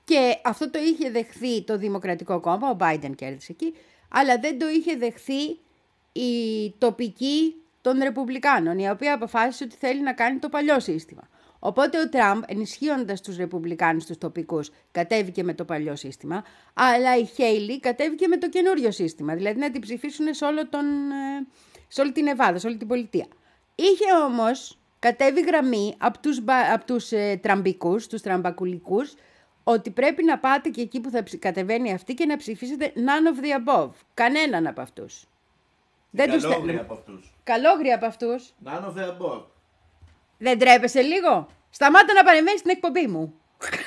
[0.05, 3.73] Και αυτό το είχε δεχθεί το Δημοκρατικό Κόμμα, ο Biden κέρδισε εκεί,
[4.09, 5.43] αλλά δεν το είχε δεχθεί
[6.11, 7.55] η τοπική
[7.89, 11.21] των Ρεπουμπλικάνων, η οποία αποφάσισε ότι θέλει να κάνει το παλιό σύστημα.
[11.59, 17.25] Οπότε ο Τραμπ, ενισχύοντας τους Ρεπουμπλικάνους, τους τοπικούς, κατέβηκε με το παλιό σύστημα, αλλά η
[17.25, 21.47] Χέιλι κατέβηκε με το καινούριο σύστημα, δηλαδή να την ψηφίσουν σε, όλο τον, ε,
[21.87, 23.25] σε όλη την Εβάδα, σε όλη την πολιτεία.
[23.75, 29.13] Είχε όμως κατέβει γραμμή από τους, μπα- απ' τους ε, τραμπικούς, τους τραμπακουλικούς,
[29.63, 32.99] ότι πρέπει να πάτε και εκεί που θα ψη- κατεβαίνει αυτή και να ψηφίσετε none
[32.99, 33.89] of the above.
[34.13, 35.25] Κανέναν από αυτούς.
[36.09, 36.79] Δεν τους Καλόγρια θέλουν.
[36.79, 37.36] από αυτούς.
[37.47, 38.53] Καλόγρια από αυτούς.
[38.65, 39.43] None of the above.
[40.37, 41.47] Δεν τρέπεσαι λίγο.
[41.69, 43.33] Σταμάτα να παρεμβαίνεις στην εκπομπή μου.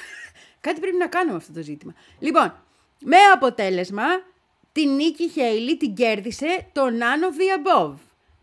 [0.67, 1.95] Κάτι πρέπει να κάνουμε αυτό το ζήτημα.
[2.19, 2.55] Λοιπόν,
[3.01, 4.05] με αποτέλεσμα,
[4.73, 7.95] την νίκη Χέιλι την κέρδισε το none of the above.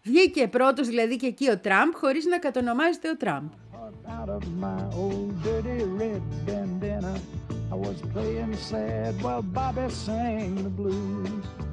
[0.03, 3.49] Βγήκε πρώτος δηλαδή και εκεί ο Τραμπ χωρίς να κατονομάζεται ο Τραμπ.
[4.19, 7.13] out of my old dirty red bandana.
[7.73, 11.66] I was playing sad while Bobby sang the blues.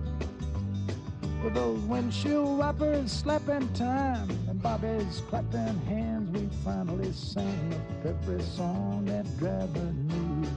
[1.43, 8.41] With those windshield wipers slapping time and Bobby's clapping hands, we finally sang up every
[8.57, 10.47] song that driver knew.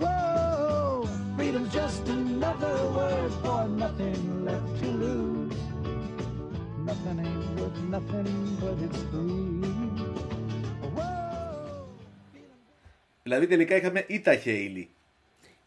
[0.00, 5.60] Whoa, freedom's just another word for nothing left to lose.
[6.88, 9.70] Nothing ain't worth nothing but it's free.
[10.96, 11.88] Whoa.
[13.22, 14.90] Δηλαδή τελικά είχαμε ήττα Χέιλι.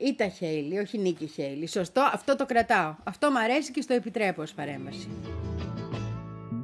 [0.00, 1.66] Ή τα Χέιλι, όχι νίκη Χέιλι.
[1.66, 2.94] Σωστό, αυτό το κρατάω.
[3.04, 5.08] Αυτό μου αρέσει και στο επιτρέπω ως παρέμβαση.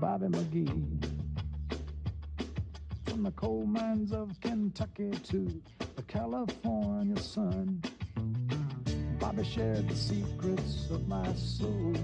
[0.00, 0.82] Bobby McGee.
[3.06, 5.40] From the coal mines of Kentucky to
[5.96, 7.66] the California sun,
[9.20, 11.94] Bobby shared the secrets of my soul.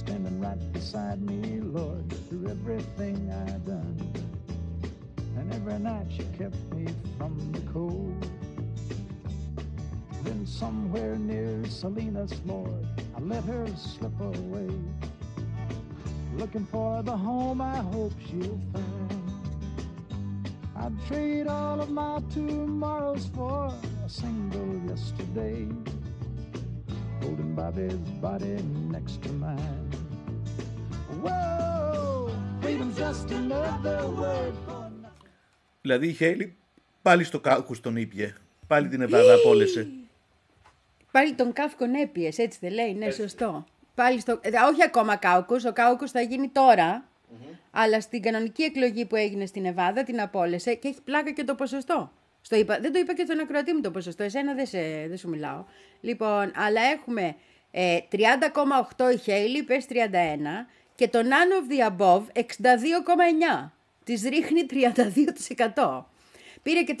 [0.00, 1.40] Standing right beside me,
[1.78, 3.16] Lord, through everything
[3.46, 3.98] I done.
[5.38, 8.20] And every night she kept me from the cold.
[10.41, 12.85] sleeping somewhere near Salinas, Lord.
[13.15, 14.69] I let her slip away.
[16.37, 19.13] Looking for the home I hope she'll find.
[20.75, 23.73] I'd trade all of my tomorrows for
[24.05, 25.67] a single yesterday.
[27.21, 28.57] Holding Bobby's body
[28.91, 29.89] next to mine.
[31.23, 32.29] Whoa,
[32.61, 34.85] freedom's just another word for
[35.81, 36.55] Δηλαδή η Χέιλι
[37.01, 38.35] πάλι στο κάκου τον ήπια.
[38.67, 39.87] Πάλι την Εβάδα απόλυσε.
[41.12, 43.64] Πάλι τον Κάφκον έπιες, έτσι δεν λέει, ναι, σωστό.
[43.94, 44.40] Πάλι στο...
[44.42, 47.04] ε, όχι ακόμα Κάουκος, ο Κάουκος θα γίνει τώρα,
[47.70, 51.54] αλλά στην κανονική εκλογή που έγινε στην Εβάδα την απόλυσε και έχει πλάκα και το
[51.54, 52.12] ποσοστό.
[52.40, 55.16] Στο είπα, δεν το είπα και στον ακροατή μου το ποσοστό, εσένα δεν, σε, δεν
[55.16, 55.64] σου μιλάω.
[56.00, 57.36] Λοιπόν, αλλά έχουμε
[57.70, 59.94] ε, 30,8 η Χέιλι, πες 31,
[60.94, 61.22] και το none
[61.58, 63.70] of the above 62,9.
[64.04, 64.66] Της ρίχνει
[65.74, 66.02] 32%.
[66.62, 66.96] Πήρε και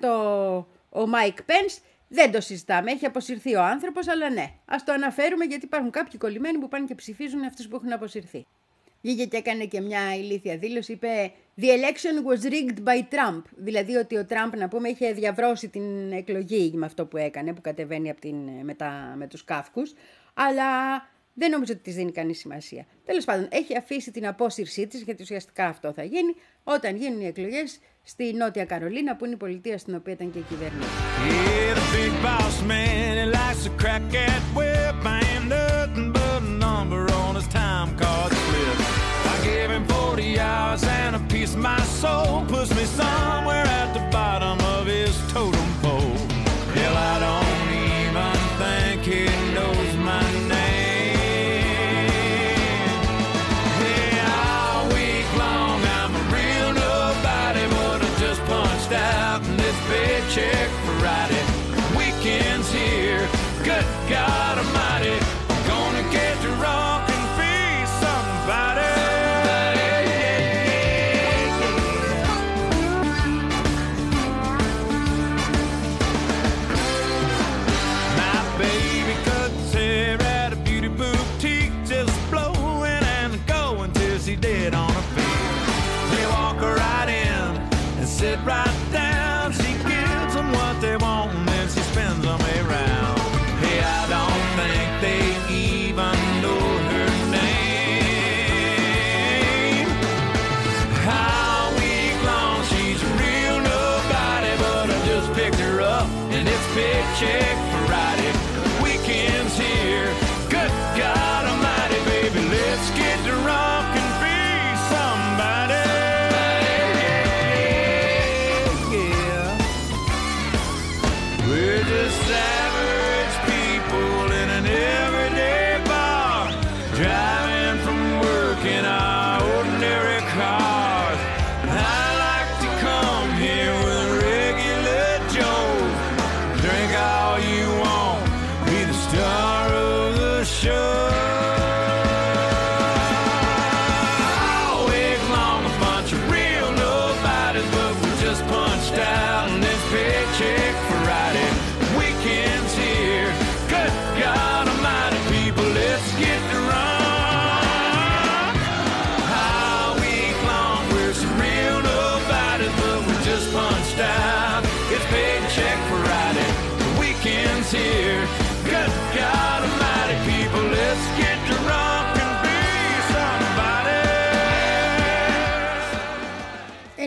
[0.00, 1.78] 4% ο Μάικ Πένς.
[2.12, 2.90] Δεν το συζητάμε.
[2.90, 4.52] Έχει αποσυρθεί ο άνθρωπος, αλλά ναι.
[4.64, 8.46] Ας το αναφέρουμε γιατί υπάρχουν κάποιοι κολλημένοι που πάνε και ψηφίζουν αυτούς που έχουν αποσυρθεί.
[9.02, 10.92] Βγήκε και έκανε και μια ηλίθια δήλωση.
[10.92, 13.42] Είπε The election was rigged by Trump.
[13.56, 17.60] Δηλαδή ότι ο Τραμπ, να πούμε, είχε διαβρώσει την εκλογή με αυτό που έκανε, που
[17.60, 19.94] κατεβαίνει από την, με, τα, με τους caucus.
[20.34, 20.68] Αλλά
[21.34, 22.86] δεν νομίζω ότι της δίνει κανείς σημασία.
[23.04, 26.34] Τέλος πάντων, έχει αφήσει την απόσυρσή της, γιατί ουσιαστικά αυτό θα γίνει,
[26.64, 30.38] όταν γίνουν οι εκλογές στη Νότια Καρολίνα, που είναι η πολιτεία στην οποία ήταν και
[30.38, 30.88] η κυβερνήτης.
[31.28, 31.60] Yeah,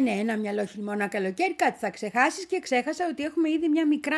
[0.07, 3.87] Ε, ναι, ένα μυαλό χειμώνα καλοκαίρι, κάτι θα ξεχάσεις και ξέχασα ότι έχουμε ήδη μια
[3.87, 4.17] μικρά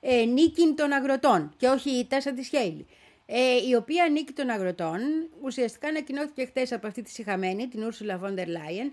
[0.00, 2.86] ε, νίκη των αγροτών και όχι η τάσα της Χέιλι.
[3.26, 4.98] Ε, η οποία νίκη των αγροτών
[5.42, 8.90] ουσιαστικά ανακοινώθηκε χθες από αυτή τη συχαμένη, την Ursula von der Leyen,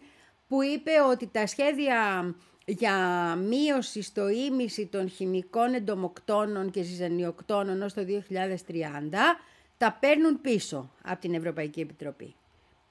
[0.47, 2.95] που είπε ότι τα σχέδια για
[3.35, 8.29] μείωση στο ίμιση των χημικών εντομοκτώνων και ζυζανιοκτώνων ως το 2030
[9.77, 12.35] τα παίρνουν πίσω από την Ευρωπαϊκή Επιτροπή.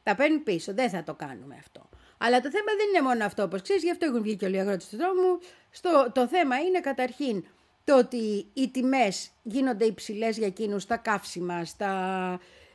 [0.02, 1.88] Τα παίρνουν πίσω, δεν θα το κάνουμε αυτό.
[2.18, 4.56] Αλλά το θέμα δεν είναι μόνο αυτό, όπως ξέρεις, γι' αυτό έχουν βγει και όλοι
[4.56, 5.38] οι αγρότες του δρόμου.
[5.70, 7.44] Στο, το θέμα είναι καταρχήν
[7.84, 11.92] το ότι οι τιμές γίνονται υψηλές για εκείνους στα καύσιμα, στα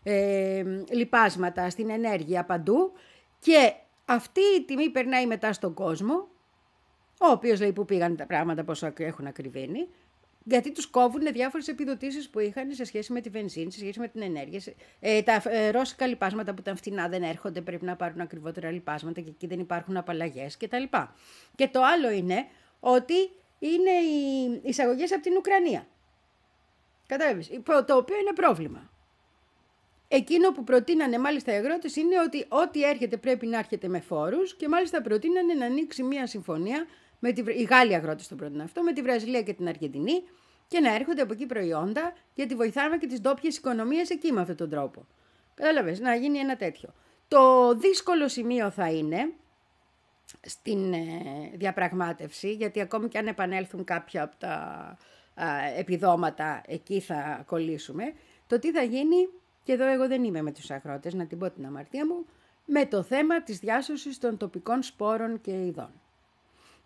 [0.04, 2.92] ε, λιπάσματα, στην ενέργεια παντού
[3.40, 3.74] και
[4.06, 6.28] αυτή η τιμή περνάει μετά στον κόσμο,
[7.20, 9.88] ο οποίος λέει που πήγαν τα πράγματα πόσο έχουν ακριβήνει,
[10.44, 14.08] γιατί τους κόβουν διάφορες επιδοτήσεις που είχαν σε σχέση με τη βενζίνη, σε σχέση με
[14.08, 14.60] την ενέργεια.
[14.60, 18.72] σε- Ε, τα ε, ρώσικα λιπάσματα που ήταν φτηνά δεν έρχονται, πρέπει να πάρουν ακριβότερα
[18.72, 20.84] λιπάσματα και εκεί δεν υπάρχουν απαλλαγές κτλ.
[21.56, 22.46] Και το άλλο είναι
[22.80, 23.14] ότι
[23.60, 25.88] είναι οι εισαγωγές από την Ουκρανία.
[27.08, 27.50] Κατάλαβες,
[27.86, 28.90] το οποίο είναι πρόβλημα.
[30.08, 34.56] Εκείνο που προτείνανε μάλιστα οι αγρότες είναι ότι ό,τι έρχεται πρέπει να έρχεται με φόρους
[34.56, 36.86] και μάλιστα προτείνανε να ανοίξει μια συμφωνία,
[37.20, 40.24] με τη, Βρ- οι Γάλλοι αγρότες το πρότειναν αυτό, με τη Βραζιλία και την Αργεντινή
[40.68, 44.56] και να έρχονται από εκεί προϊόντα γιατί βοηθάμε και τις ντόπιες οικονομίες εκεί με αυτόν
[44.56, 45.06] τον τρόπο.
[45.54, 46.94] Κατάλαβες, να γίνει ένα τέτοιο.
[47.28, 49.34] Το δύσκολο σημείο θα είναι
[50.42, 51.08] στην ε,
[51.54, 54.54] διαπραγμάτευση, γιατί ακόμη και αν επανέλθουν κάποια από τα
[55.34, 55.46] α,
[55.78, 58.14] επιδόματα, εκεί θα κολλήσουμε,
[58.48, 59.30] το τι θα γίνει,
[59.64, 62.26] και εδώ εγώ δεν είμαι με τους αγρότες, να την πω την αμαρτία μου,
[62.66, 65.92] με το θέμα της διάσωσης των τοπικών σπόρων και ειδών.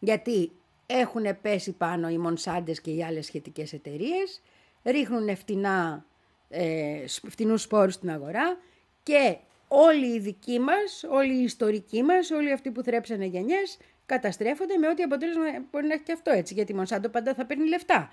[0.03, 0.51] Γιατί
[0.85, 4.41] έχουν πέσει πάνω οι Μονσάντες και οι άλλες σχετικές εταιρείες,
[4.83, 6.05] ρίχνουν φτηνά,
[6.49, 8.57] ε, σ- φτηνούς σπόρους στην αγορά
[9.03, 9.37] και
[9.67, 14.87] όλοι οι δικοί μας, όλοι οι ιστορικοί μας, όλοι αυτοί που θρέψανε γενιές, καταστρέφονται με
[14.87, 18.11] ό,τι αποτέλεσμα μπορεί να έχει και αυτό έτσι, γιατί η Μονσάντο πάντα θα παίρνει λεφτά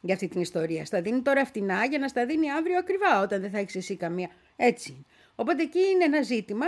[0.00, 0.84] για αυτή την ιστορία.
[0.84, 3.96] Στα δίνει τώρα φτηνά για να στα δίνει αύριο ακριβά, όταν δεν θα έχεις εσύ
[3.96, 4.28] καμία.
[4.56, 5.06] Έτσι.
[5.34, 6.66] Οπότε εκεί είναι ένα ζήτημα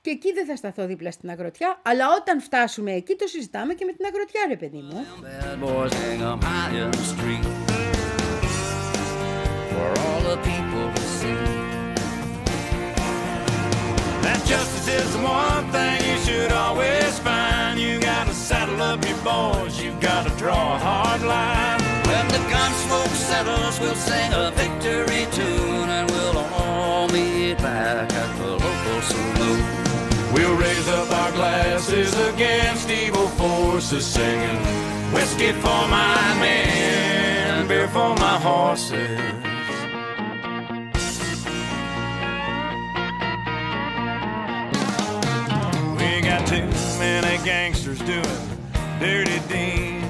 [0.00, 3.84] και εκεί δεν θα σταθώ δίπλα στην αγροτιά, αλλά όταν φτάσουμε εκεί το συζητάμε και
[3.84, 5.06] με την αγροτιά, ρε παιδί μου.
[5.22, 7.44] Bad boys hang 'em high in the street
[9.72, 11.40] for all the people to see.
[14.24, 17.74] That justice is the one thing you should always find.
[17.86, 21.80] You gotta saddle up your boys, you gotta draw a hard line.
[22.10, 28.08] When the gun smoke settles, we'll sing a victory tune and we'll all meet back
[28.22, 29.39] at the local saloon.
[30.40, 34.56] We'll raise up our glasses against evil forces, singing
[35.12, 39.20] whiskey for my men, beer for my horses.
[45.98, 46.64] We got too
[46.98, 48.24] many gangsters doing
[48.98, 50.06] dirty deeds.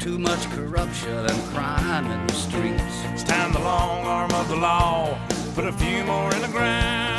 [0.00, 3.04] Too much corruption and crime in the streets.
[3.12, 5.16] It's time the long arm of the law
[5.54, 7.17] put a few more in the ground.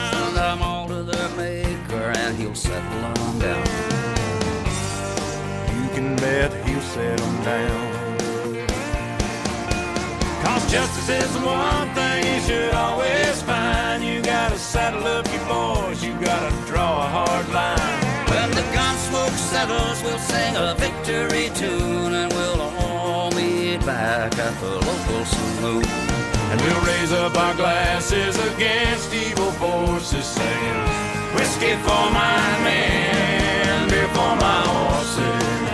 [2.30, 3.65] And he'll settle them down.
[5.77, 7.89] You can bet he'll settle down.
[10.43, 14.03] Cause justice is the one thing you should always find.
[14.03, 17.99] You gotta saddle up your boys, you gotta draw a hard line.
[18.30, 24.38] When the gun smoke settles, we'll sing a victory tune and we'll all meet back
[24.38, 25.84] at the local saloon.
[26.51, 34.07] And we'll raise up our glasses against evil forces, saying, Whiskey for my men, beer
[34.15, 35.69] for my horses.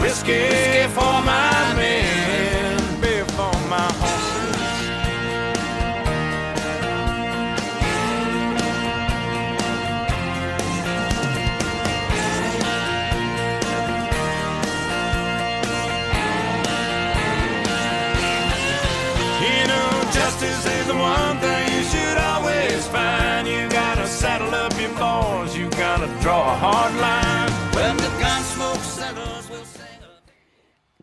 [0.00, 1.57] Whiskey for my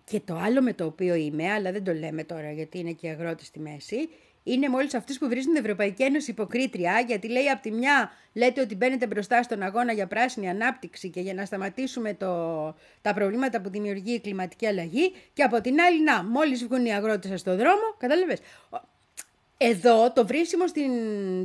[0.03, 3.07] Και το άλλο με το οποίο είμαι, αλλά δεν το λέμε τώρα γιατί είναι και
[3.07, 4.09] οι αγρότες στη μέση,
[4.43, 8.61] είναι μόλις αυτούς που βρίζουν την Ευρωπαϊκή Ένωση υποκρίτρια, γιατί λέει από τη μια λέτε
[8.61, 12.65] ότι μπαίνετε μπροστά στον αγώνα για πράσινη ανάπτυξη και για να σταματήσουμε το,
[13.01, 16.93] τα προβλήματα που δημιουργεί η κλιματική αλλαγή και από την άλλη, να, μόλις βγουν οι
[16.93, 18.39] αγρότες σας στο δρόμο, κατάλαβες,
[19.56, 20.90] εδώ το βρίσιμο στην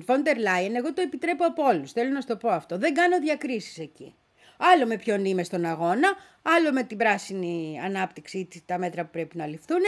[0.05, 1.87] Φόντερ Λάιεν, εγώ το επιτρέπω από όλου.
[1.87, 2.77] Θέλω να σου το πω αυτό.
[2.77, 4.15] Δεν κάνω διακρίσει εκεί.
[4.57, 9.09] Άλλο με ποιον είμαι στον αγώνα, άλλο με την πράσινη ανάπτυξη ή τα μέτρα που
[9.11, 9.81] πρέπει να ληφθούν.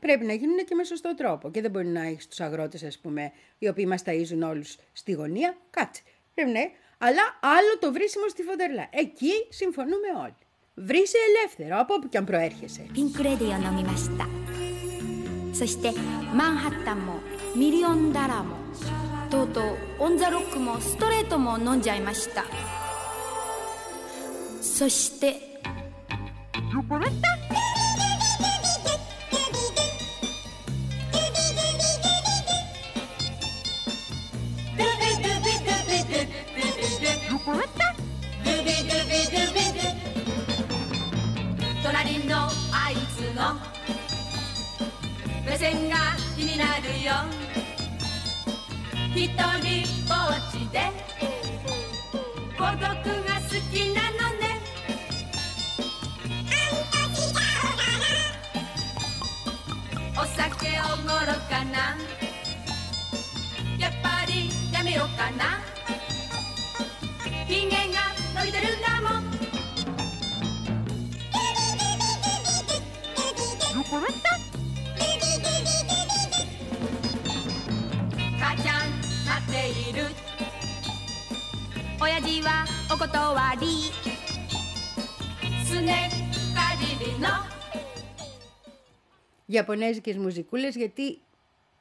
[0.00, 1.50] Πρέπει να γίνουν και με σωστό τρόπο.
[1.50, 5.12] Και δεν μπορεί να έχει του αγρότε, α πούμε, οι οποίοι μα ταΐζουν όλου στη
[5.12, 5.56] γωνία.
[5.70, 6.02] Κάτσε.
[6.34, 6.60] Πρέπει να
[6.98, 8.88] Αλλά άλλο το βρίσιμο στη Φόντερ Λάιεν.
[8.90, 10.36] Εκεί συμφωνούμε όλοι.
[10.74, 12.86] Βρήσε ελεύθερο, από όπου και αν προέρχεσαι.
[12.94, 14.26] ピンクレディーを飲みました
[15.52, 15.92] そして
[16.32, 17.20] マンハッタンも
[17.55, 18.55] ミリオンダラーも
[19.29, 22.45] とうとうオン・ザ・ロックもストレートも飲んじゃいました。
[24.61, 25.61] そして
[89.63, 91.19] Ιαπωνέζικες μουζικούλες γιατί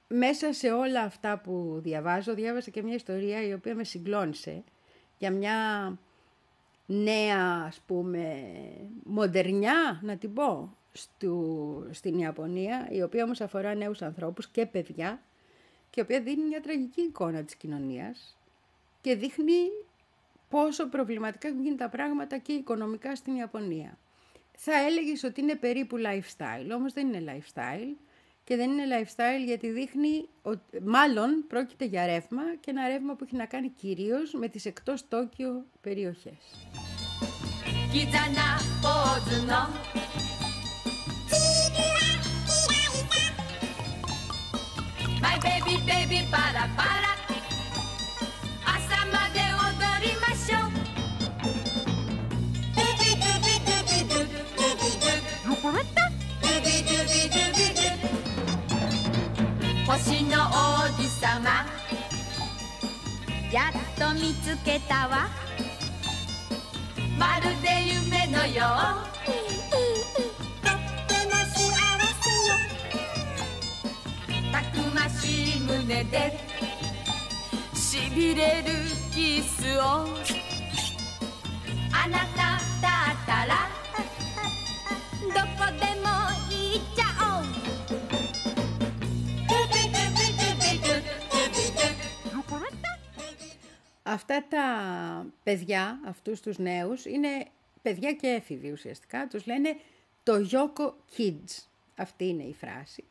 [0.08, 4.62] μέσα σε όλα αυτά που διαβάζω διάβασα και μια ιστορία η οποία με συγκλώνησε
[5.18, 5.56] για μια
[6.86, 8.42] νέα ας πούμε
[9.04, 15.20] μοντερνιά να την πω στου, στην Ιαπωνία η οποία όμως αφορά νέους ανθρώπους και παιδιά
[15.90, 18.36] και η οποία δίνει μια τραγική εικόνα της κοινωνίας
[19.00, 19.70] και δείχνει
[20.48, 23.98] πόσο προβληματικά έχουν γίνει τα πράγματα και οικονομικά στην Ιαπωνία
[24.58, 27.96] θα έλεγες ότι είναι περίπου lifestyle, όμως δεν είναι lifestyle
[28.44, 33.24] και δεν είναι lifestyle γιατί δείχνει ότι μάλλον πρόκειται για ρεύμα και ένα ρεύμα που
[33.24, 36.68] έχει να κάνει κυρίως με τις εκτός Τόκιο περιοχές.
[45.24, 46.12] My baby, baby.
[60.04, 60.50] ドゥ星の王
[60.96, 61.64] 子様。
[63.52, 65.28] やっと見つけたわ。
[67.18, 69.28] まるで夢のよう。
[70.66, 70.74] とっ
[71.06, 71.54] ても幸
[72.20, 72.50] せよ。
[74.50, 76.38] たくましい胸で。
[77.74, 78.72] しびれる
[79.14, 80.08] キスを。
[81.92, 83.71] あなただったら。
[94.12, 94.66] Αυτά τα
[95.42, 97.28] παιδιά, αυτούς τους νέους, είναι
[97.82, 99.28] παιδιά και έφηβοι ουσιαστικά.
[99.28, 99.76] Τους λένε
[100.22, 101.66] το Yoko Kids.
[101.96, 103.04] Αυτή είναι η φράση.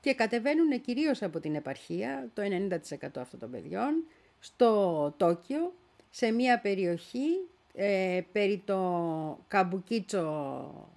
[0.00, 2.78] Και κατεβαίνουν κυρίως από την επαρχία, το 90%
[3.16, 4.04] αυτών των παιδιών,
[4.40, 5.74] στο Τόκιο,
[6.10, 10.90] σε μια περιοχή ε, περί το Καμπουκίτσο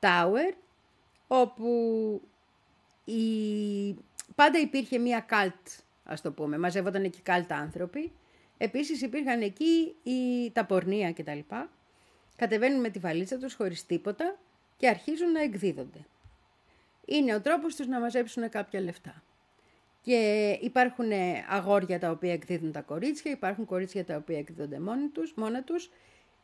[0.00, 0.54] Tower,
[1.26, 1.70] όπου
[3.04, 3.20] η...
[4.34, 5.66] πάντα υπήρχε μια καλτ,
[6.04, 8.12] ας το πούμε, μαζεύονταν εκεί καλτ άνθρωποι.
[8.62, 10.50] Επίσης υπήρχαν εκεί οι...
[10.50, 11.38] τα πορνεία κτλ.
[12.36, 14.38] Κατεβαίνουν με τη βαλίτσα τους χωρίς τίποτα
[14.76, 15.98] και αρχίζουν να εκδίδονται.
[17.04, 19.22] Είναι ο τρόπος τους να μαζέψουν κάποια λεφτά.
[20.00, 25.08] Και υπάρχουν ε, αγόρια τα οποία εκδίδουν τα κορίτσια, υπάρχουν κορίτσια τα οποία εκδίδονται μόνοι
[25.08, 25.90] τους, μόνα τους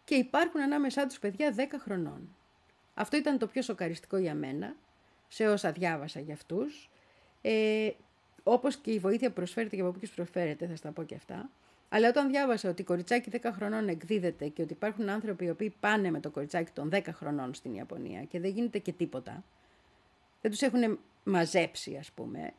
[0.05, 2.37] και υπάρχουν ανάμεσά τους παιδιά 10 χρονών.
[2.95, 4.77] Αυτό ήταν το πιο σοκαριστικό για μένα,
[5.29, 6.91] σε όσα διάβασα για αυτούς.
[7.43, 7.91] Ε,
[8.43, 11.51] όπως και η βοήθεια που προσφέρεται και από ποιους προσφέρεται, θα στα πω και αυτά.
[11.89, 16.11] Αλλά όταν διάβασα ότι κοριτσάκι 10 χρονών εκδίδεται και ότι υπάρχουν άνθρωποι οι οποίοι πάνε
[16.11, 19.45] με το κοριτσάκι των 10 χρονών στην Ιαπωνία και δεν γίνεται και τίποτα,
[20.41, 22.53] δεν τους έχουν μαζέψει ας πούμε,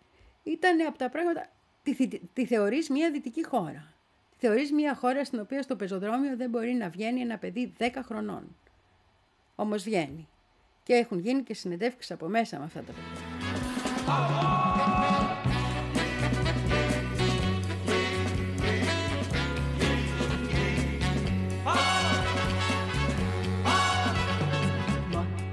[0.43, 1.49] ήταν από τα πράγματα,
[1.84, 3.93] τη, τη, τη θεωρείς μια δυτική χώρα.
[4.30, 7.89] Τη θεωρείς μια χώρα στην οποία στο πεζοδρόμιο δεν μπορεί να βγαίνει ένα παιδί 10
[8.03, 8.55] χρονών.
[9.55, 10.27] Όμως βγαίνει.
[10.84, 15.09] Και έχουν γίνει και συνεντεύξεις από μέσα με αυτά τα παιδιά.「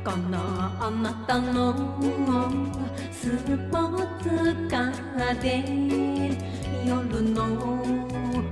[0.06, 0.38] 赤な
[0.78, 1.74] あなたの
[3.10, 3.30] ス
[3.72, 4.28] ポーツ
[4.70, 5.64] カーで
[6.86, 7.42] 夜の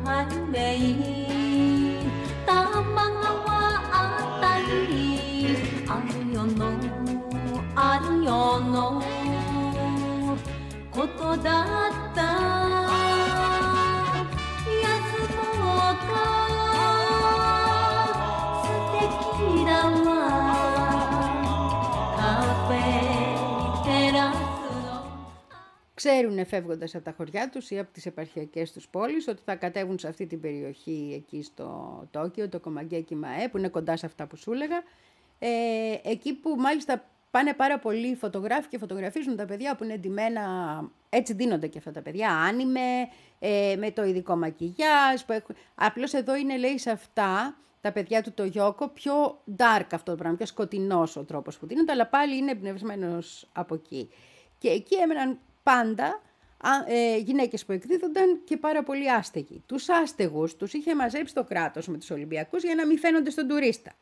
[0.05, 1.99] ハイウェイ
[2.45, 3.45] 多摩川
[3.93, 4.59] あた
[4.91, 6.75] りあるよの
[7.77, 9.01] あるよの
[10.91, 12.64] ことだった
[26.07, 29.99] Ξέρουν φεύγοντας από τα χωριά τους ή από τις επαρχιακές τους πόλεις ότι θα κατέβουν
[29.99, 34.27] σε αυτή την περιοχή εκεί στο Τόκιο, το Κομαγκέκι Μαέ που είναι κοντά σε αυτά
[34.27, 34.83] που σου έλεγα.
[35.39, 35.49] Ε,
[36.03, 40.43] εκεί που μάλιστα πάνε πάρα πολλοί φωτογράφοι και φωτογραφίζουν τα παιδιά που είναι εντυμένα,
[41.09, 42.81] έτσι δίνονται και αυτά τα παιδιά, άνιμε,
[43.39, 45.21] ε, με το ειδικό μακιγιάζ.
[45.27, 45.57] Που έχουν...
[45.75, 50.17] Απλώς εδώ είναι λέει σε αυτά τα παιδιά του το Γιώκο πιο dark αυτό το
[50.17, 54.11] πράγμα, πιο σκοτεινός ο τρόπος που δίνονται, αλλά πάλι είναι εμπνευσμένος από εκεί.
[54.59, 56.23] Και εκεί έμεναν πάντα
[56.59, 59.63] α, ε, γυναίκες που εκδίδονταν και πάρα πολύ άστεγοι.
[59.67, 63.49] Τους άστεγους τους είχε μαζέψει το κράτος με τους Ολυμπιακούς για να μην φαίνονται στον
[63.49, 63.93] τουρίστα.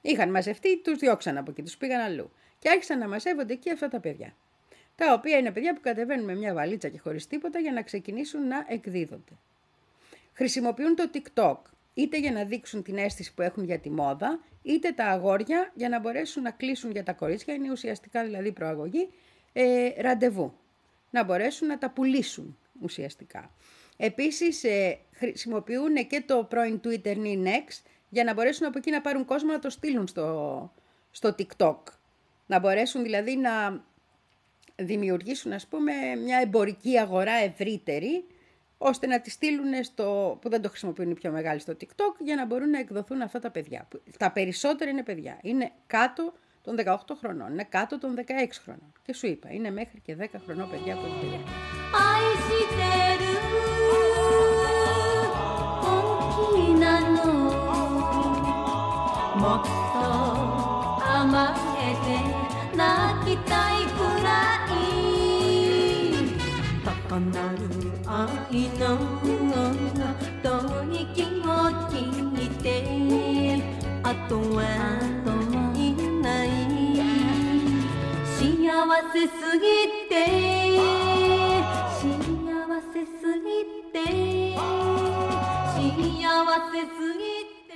[0.00, 2.30] Είχαν μαζευτεί, τους διώξαν από εκεί, τους πήγαν αλλού.
[2.58, 4.36] Και άρχισαν να μαζεύονται εκεί αυτά τα παιδιά.
[4.94, 8.46] Τα οποία είναι παιδιά που κατεβαίνουν με μια βαλίτσα και χωρίς τίποτα για να ξεκινήσουν
[8.46, 9.32] να εκδίδονται.
[10.32, 11.56] Χρησιμοποιούν το TikTok
[11.94, 15.88] είτε για να δείξουν την αίσθηση που έχουν για τη μόδα, είτε τα αγόρια για
[15.88, 19.08] να μπορέσουν να κλείσουν για τα κορίτσια, είναι ουσιαστικά δηλαδή προαγωγή,
[19.52, 20.54] ε, ραντεβού.
[21.10, 23.50] Να μπορέσουν να τα πουλήσουν ουσιαστικά.
[23.96, 29.24] Επίσης ε, χρησιμοποιούν και το πρώην Twitter Ninex για να μπορέσουν από εκεί να πάρουν
[29.24, 30.72] κόσμο να το στείλουν στο,
[31.10, 31.76] στο TikTok.
[32.46, 33.84] Να μπορέσουν δηλαδή να
[34.76, 35.92] δημιουργήσουν ας πούμε
[36.24, 38.24] μια εμπορική αγορά ευρύτερη
[38.78, 42.34] ώστε να τη στείλουν στο, που δεν το χρησιμοποιούν οι πιο μεγάλοι στο TikTok για
[42.36, 43.86] να μπορούν να εκδοθούν αυτά τα παιδιά.
[43.90, 45.38] Που- Τα περισσότερα είναι παιδιά.
[45.42, 46.32] Είναι κάτω
[46.66, 48.20] των 18 χρονών, είναι κάτω των 16
[48.64, 48.92] χρονών.
[49.02, 51.40] Και σου είπα, είναι μέχρι και 10 χρονών παιδιά που έχουν παιδιά.
[78.85, 79.67] せすぎ
[80.07, 80.13] て
[81.97, 82.05] 幸
[82.93, 83.57] せすぎ
[83.91, 83.97] て
[85.75, 86.29] 幸
[86.69, 87.33] せすぎ
[87.67, 87.71] て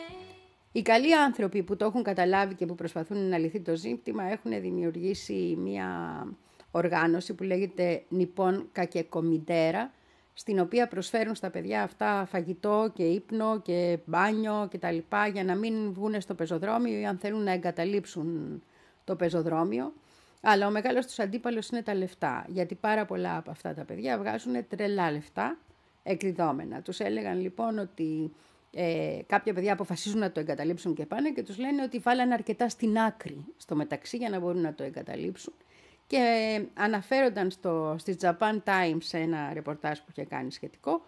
[0.71, 4.61] Οι καλοί άνθρωποι που το έχουν καταλάβει και που προσπαθούν να λυθεί το ζήτημα έχουν
[4.61, 5.87] δημιουργήσει μια
[6.71, 9.91] οργάνωση που λέγεται Νιπών Κακεκομιντέρα,
[10.33, 15.43] στην οποία προσφέρουν στα παιδιά αυτά φαγητό και ύπνο και μπάνιο και τα λοιπά για
[15.43, 18.61] να μην βγουν στο πεζοδρόμιο ή αν θέλουν να εγκαταλείψουν
[19.03, 19.93] το πεζοδρόμιο.
[20.40, 24.18] Αλλά ο μεγάλος τους αντίπαλος είναι τα λεφτά, γιατί πάρα πολλά από αυτά τα παιδιά
[24.18, 25.58] βγάζουν τρελά λεφτά
[26.02, 26.82] εκδιδόμενα.
[26.82, 28.32] Τους έλεγαν λοιπόν ότι
[28.72, 32.68] ε, κάποια παιδιά αποφασίζουν να το εγκαταλείψουν και πάνε και τους λένε ότι βάλανε αρκετά
[32.68, 35.52] στην άκρη στο μεταξύ για να μπορούν να το εγκαταλείψουν.
[36.06, 41.02] Και αναφέρονταν στο, στη Japan Times σε ένα ρεπορτάζ που είχε κάνει σχετικό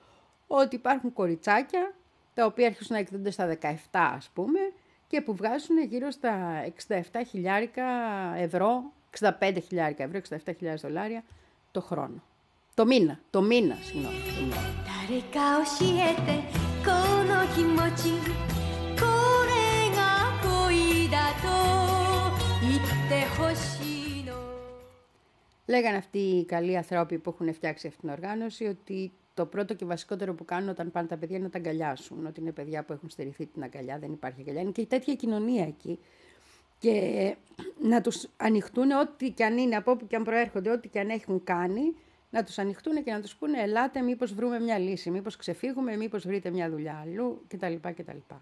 [0.46, 1.94] ότι υπάρχουν κοριτσάκια
[2.34, 4.58] τα οποία αρχίζουν να εκδίδονται στα 17 ας πούμε
[5.06, 7.84] και που βγάζουν γύρω στα 67 χιλιάρικα
[8.36, 11.23] ευρώ, 65 χιλιάρικα ευρώ, 67 χιλιάδες δολάρια
[11.71, 12.23] το χρόνο.
[12.73, 14.15] Το μήνα, το μήνα, συγγνώμη.
[14.15, 14.77] Το μήνα.
[15.09, 16.43] 誰か教えて
[16.83, 16.91] こ
[17.23, 18.11] の気持ち
[18.99, 19.05] こ
[19.47, 21.47] れが恋だと
[22.61, 24.33] 言ってほしいの
[25.65, 29.85] Λέγανε αυτοί οι καλοί άνθρωποι που έχουν φτιάξει αυτή την οργάνωση ότι το πρώτο και
[29.85, 32.25] βασικότερο που κάνουν όταν πάνε τα παιδιά είναι να τα αγκαλιάσουν.
[32.25, 34.61] Ότι είναι παιδιά που έχουν στερηθεί την αγκαλιά, δεν υπάρχει αγκαλιά.
[34.61, 35.99] Είναι και η τέτοια κοινωνία εκεί.
[36.82, 37.36] Και
[37.80, 41.08] να τους ανοιχτούν ό,τι και αν είναι, από όπου και αν προέρχονται, ό,τι και αν
[41.08, 41.94] έχουν κάνει,
[42.30, 46.26] να τους ανοιχτούν και να τους πούνε ελάτε μήπως βρούμε μια λύση, μήπως ξεφύγουμε, μήπως
[46.26, 47.74] βρείτε μια δουλειά αλλού κτλ.
[47.80, 48.34] κτλ.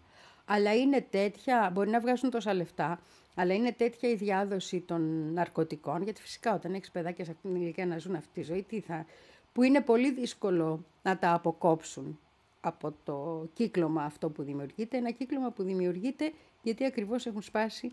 [0.44, 3.00] Αλλά είναι τέτοια, μπορεί να βγάζουν τόσα λεφτά,
[3.34, 7.62] αλλά είναι τέτοια η διάδοση των ναρκωτικών, γιατί φυσικά όταν έχεις παιδάκια σε αυτήν την
[7.62, 9.06] ηλικία να ζουν αυτή τη ζωή, τι θα,
[9.52, 12.18] που είναι πολύ δύσκολο να τα αποκόψουν
[12.60, 14.96] από το κύκλωμα αυτό που δημιουργείται.
[14.96, 16.32] Ένα κύκλωμα που δημιουργείται
[16.62, 17.90] γιατί ακριβώς έχουν σπάσει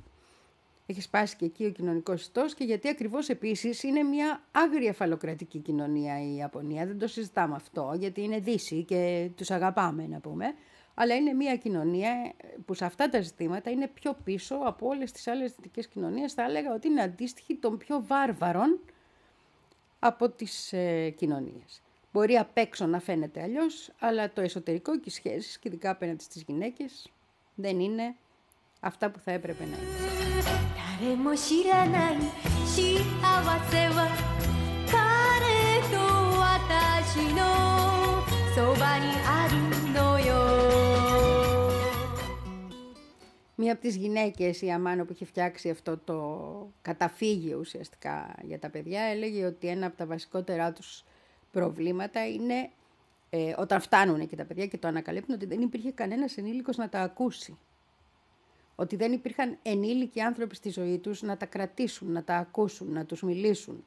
[0.88, 5.60] έχει σπάσει και εκεί ο κοινωνικός ιστός και γιατί ακριβώς επίσης είναι μια άγρια φαλοκρατική
[5.60, 6.86] κοινωνία η Ιαπωνία.
[6.86, 10.46] Δεν το συζητάμε αυτό, γιατί είναι Δύση και τους αγαπάμε, να πούμε.
[10.94, 12.34] Αλλά είναι μια κοινωνία
[12.66, 16.34] που σε αυτά τα ζητήματα είναι πιο πίσω από όλες τις άλλες δυτικές κοινωνίες.
[16.34, 18.80] Θα έλεγα ότι είναι αντίστοιχη των πιο βάρβαρων
[20.00, 21.82] από τις ε, κοινωνίες.
[22.12, 26.24] Μπορεί απ' έξω να φαίνεται αλλιώς, αλλά το εσωτερικό και οι σχέσεις, και ειδικά απέναντι
[26.24, 27.12] στις γυναίκες,
[27.56, 28.16] δεν είναι
[28.80, 30.67] αυτά που θα έπρεπε να είναι.
[31.01, 32.17] 誰も知らない
[32.67, 32.99] 幸
[33.71, 34.09] せは
[34.91, 35.97] 彼と
[36.39, 37.41] 私の
[38.55, 40.33] そばにあるのよ
[43.55, 48.71] Μία από τις γυναίκες, η Αμάνο που είχε φτιάξει αυτό το καταφύγιο ουσιαστικά για τα
[48.71, 51.05] παιδιά, έλεγε ότι ένα από τα βασικότερά τους
[51.53, 52.71] προβλήματα είναι
[53.31, 56.89] ε, όταν φτάνουν και τα παιδιά και το ανακαλύπτουν ότι δεν υπήρχε κανένας ενήλικος να
[56.89, 57.59] τα ακούσει.
[58.80, 63.06] Ότι δεν υπήρχαν ενήλικοι άνθρωποι στη ζωή τους να τα κρατήσουν, να τα ακούσουν, να
[63.06, 63.86] τους μιλήσουν,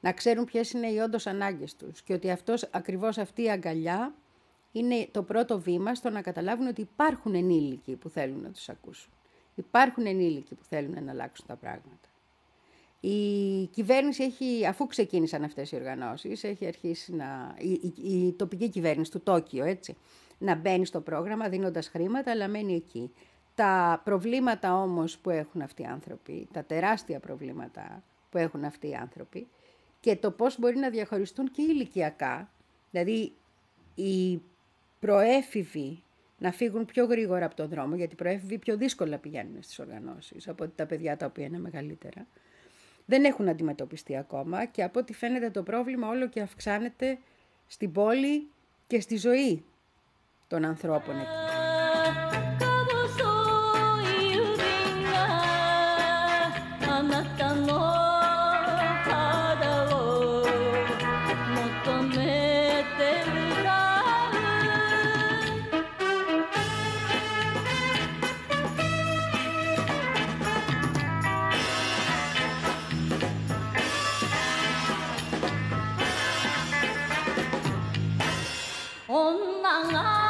[0.00, 4.14] να ξέρουν ποιες είναι οι όντως ανάγκες τους και ότι αυτός, ακριβώς αυτή η αγκαλιά
[4.72, 9.12] είναι το πρώτο βήμα στο να καταλάβουν ότι υπάρχουν ενήλικοι που θέλουν να τους ακούσουν.
[9.54, 12.08] Υπάρχουν ενήλικοι που θέλουν να αλλάξουν τα πράγματα.
[13.00, 18.68] Η κυβέρνηση έχει, αφού ξεκίνησαν αυτές οι οργανώσεις, έχει αρχίσει να, η, η- η τοπική
[18.68, 19.96] κυβέρνηση του Τόκιο, έτσι,
[20.38, 23.10] να μπαίνει στο πρόγραμμα δίνοντας χρήματα, αλλά μένει εκεί.
[23.58, 28.94] Τα προβλήματα όμως που έχουν αυτοί οι άνθρωποι, τα τεράστια προβλήματα που έχουν αυτοί οι
[28.94, 29.48] άνθρωποι
[30.00, 32.50] και το πώς μπορεί να διαχωριστούν και ηλικιακά,
[32.90, 33.32] δηλαδή
[33.94, 34.42] οι
[35.00, 36.02] προέφηβοι
[36.38, 40.48] να φύγουν πιο γρήγορα από τον δρόμο, γιατί οι προέφηβοι πιο δύσκολα πηγαίνουν στις οργανώσεις
[40.48, 42.26] από ότι τα παιδιά τα οποία είναι μεγαλύτερα.
[43.04, 47.18] Δεν έχουν αντιμετωπιστεί ακόμα και από ό,τι φαίνεται το πρόβλημα όλο και αυξάνεται
[47.66, 48.48] στην πόλη
[48.86, 49.64] και στη ζωή
[50.48, 51.47] των ανθρώπων εκεί.
[79.92, 80.27] long.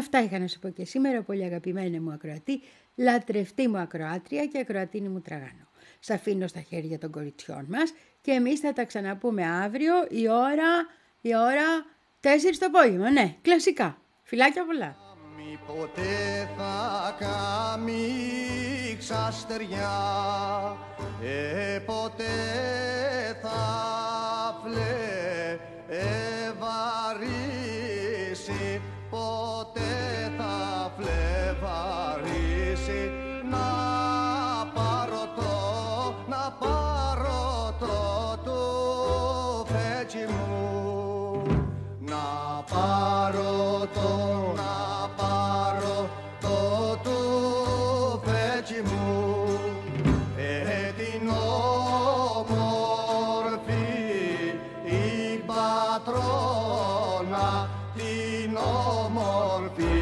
[0.00, 2.60] Αυτά είχα να σου πω και σήμερα, πολύ αγαπημένη μου ακροατή,
[2.94, 5.68] λατρευτή μου ακροάτρια και ακροατίνη μου τραγανό.
[6.00, 10.86] Σ' αφήνω στα χέρια των κοριτσιών μας και εμείς θα τα ξαναπούμε αύριο η ώρα,
[11.20, 11.86] η ώρα
[12.20, 12.28] 4
[12.58, 13.10] το απόγευμα.
[13.10, 13.98] Ναι, κλασικά.
[14.22, 14.96] Φιλάκια πολλά.
[15.36, 19.90] Μη ποτέ θα κάμει ξαστεριά
[21.22, 22.24] ε, ποτέ
[23.42, 23.58] θα
[24.62, 26.39] φλεβαρίσει
[32.90, 33.10] φλεβαρίσει
[33.50, 33.66] να
[34.74, 35.52] πάρω το,
[36.28, 37.94] να πάρω το
[38.44, 38.60] του
[39.72, 41.42] φέτσι μου.
[42.00, 42.24] Να
[42.70, 44.10] πάρω το,
[44.56, 44.74] να
[45.16, 45.96] πάρω
[46.40, 46.56] το
[47.02, 47.18] του
[48.24, 49.08] φέτσι μου.
[50.36, 51.28] Ε, την
[52.38, 53.86] όμορφη
[54.84, 54.96] η
[55.46, 57.48] πατρόνα
[57.94, 59.99] την όμορφη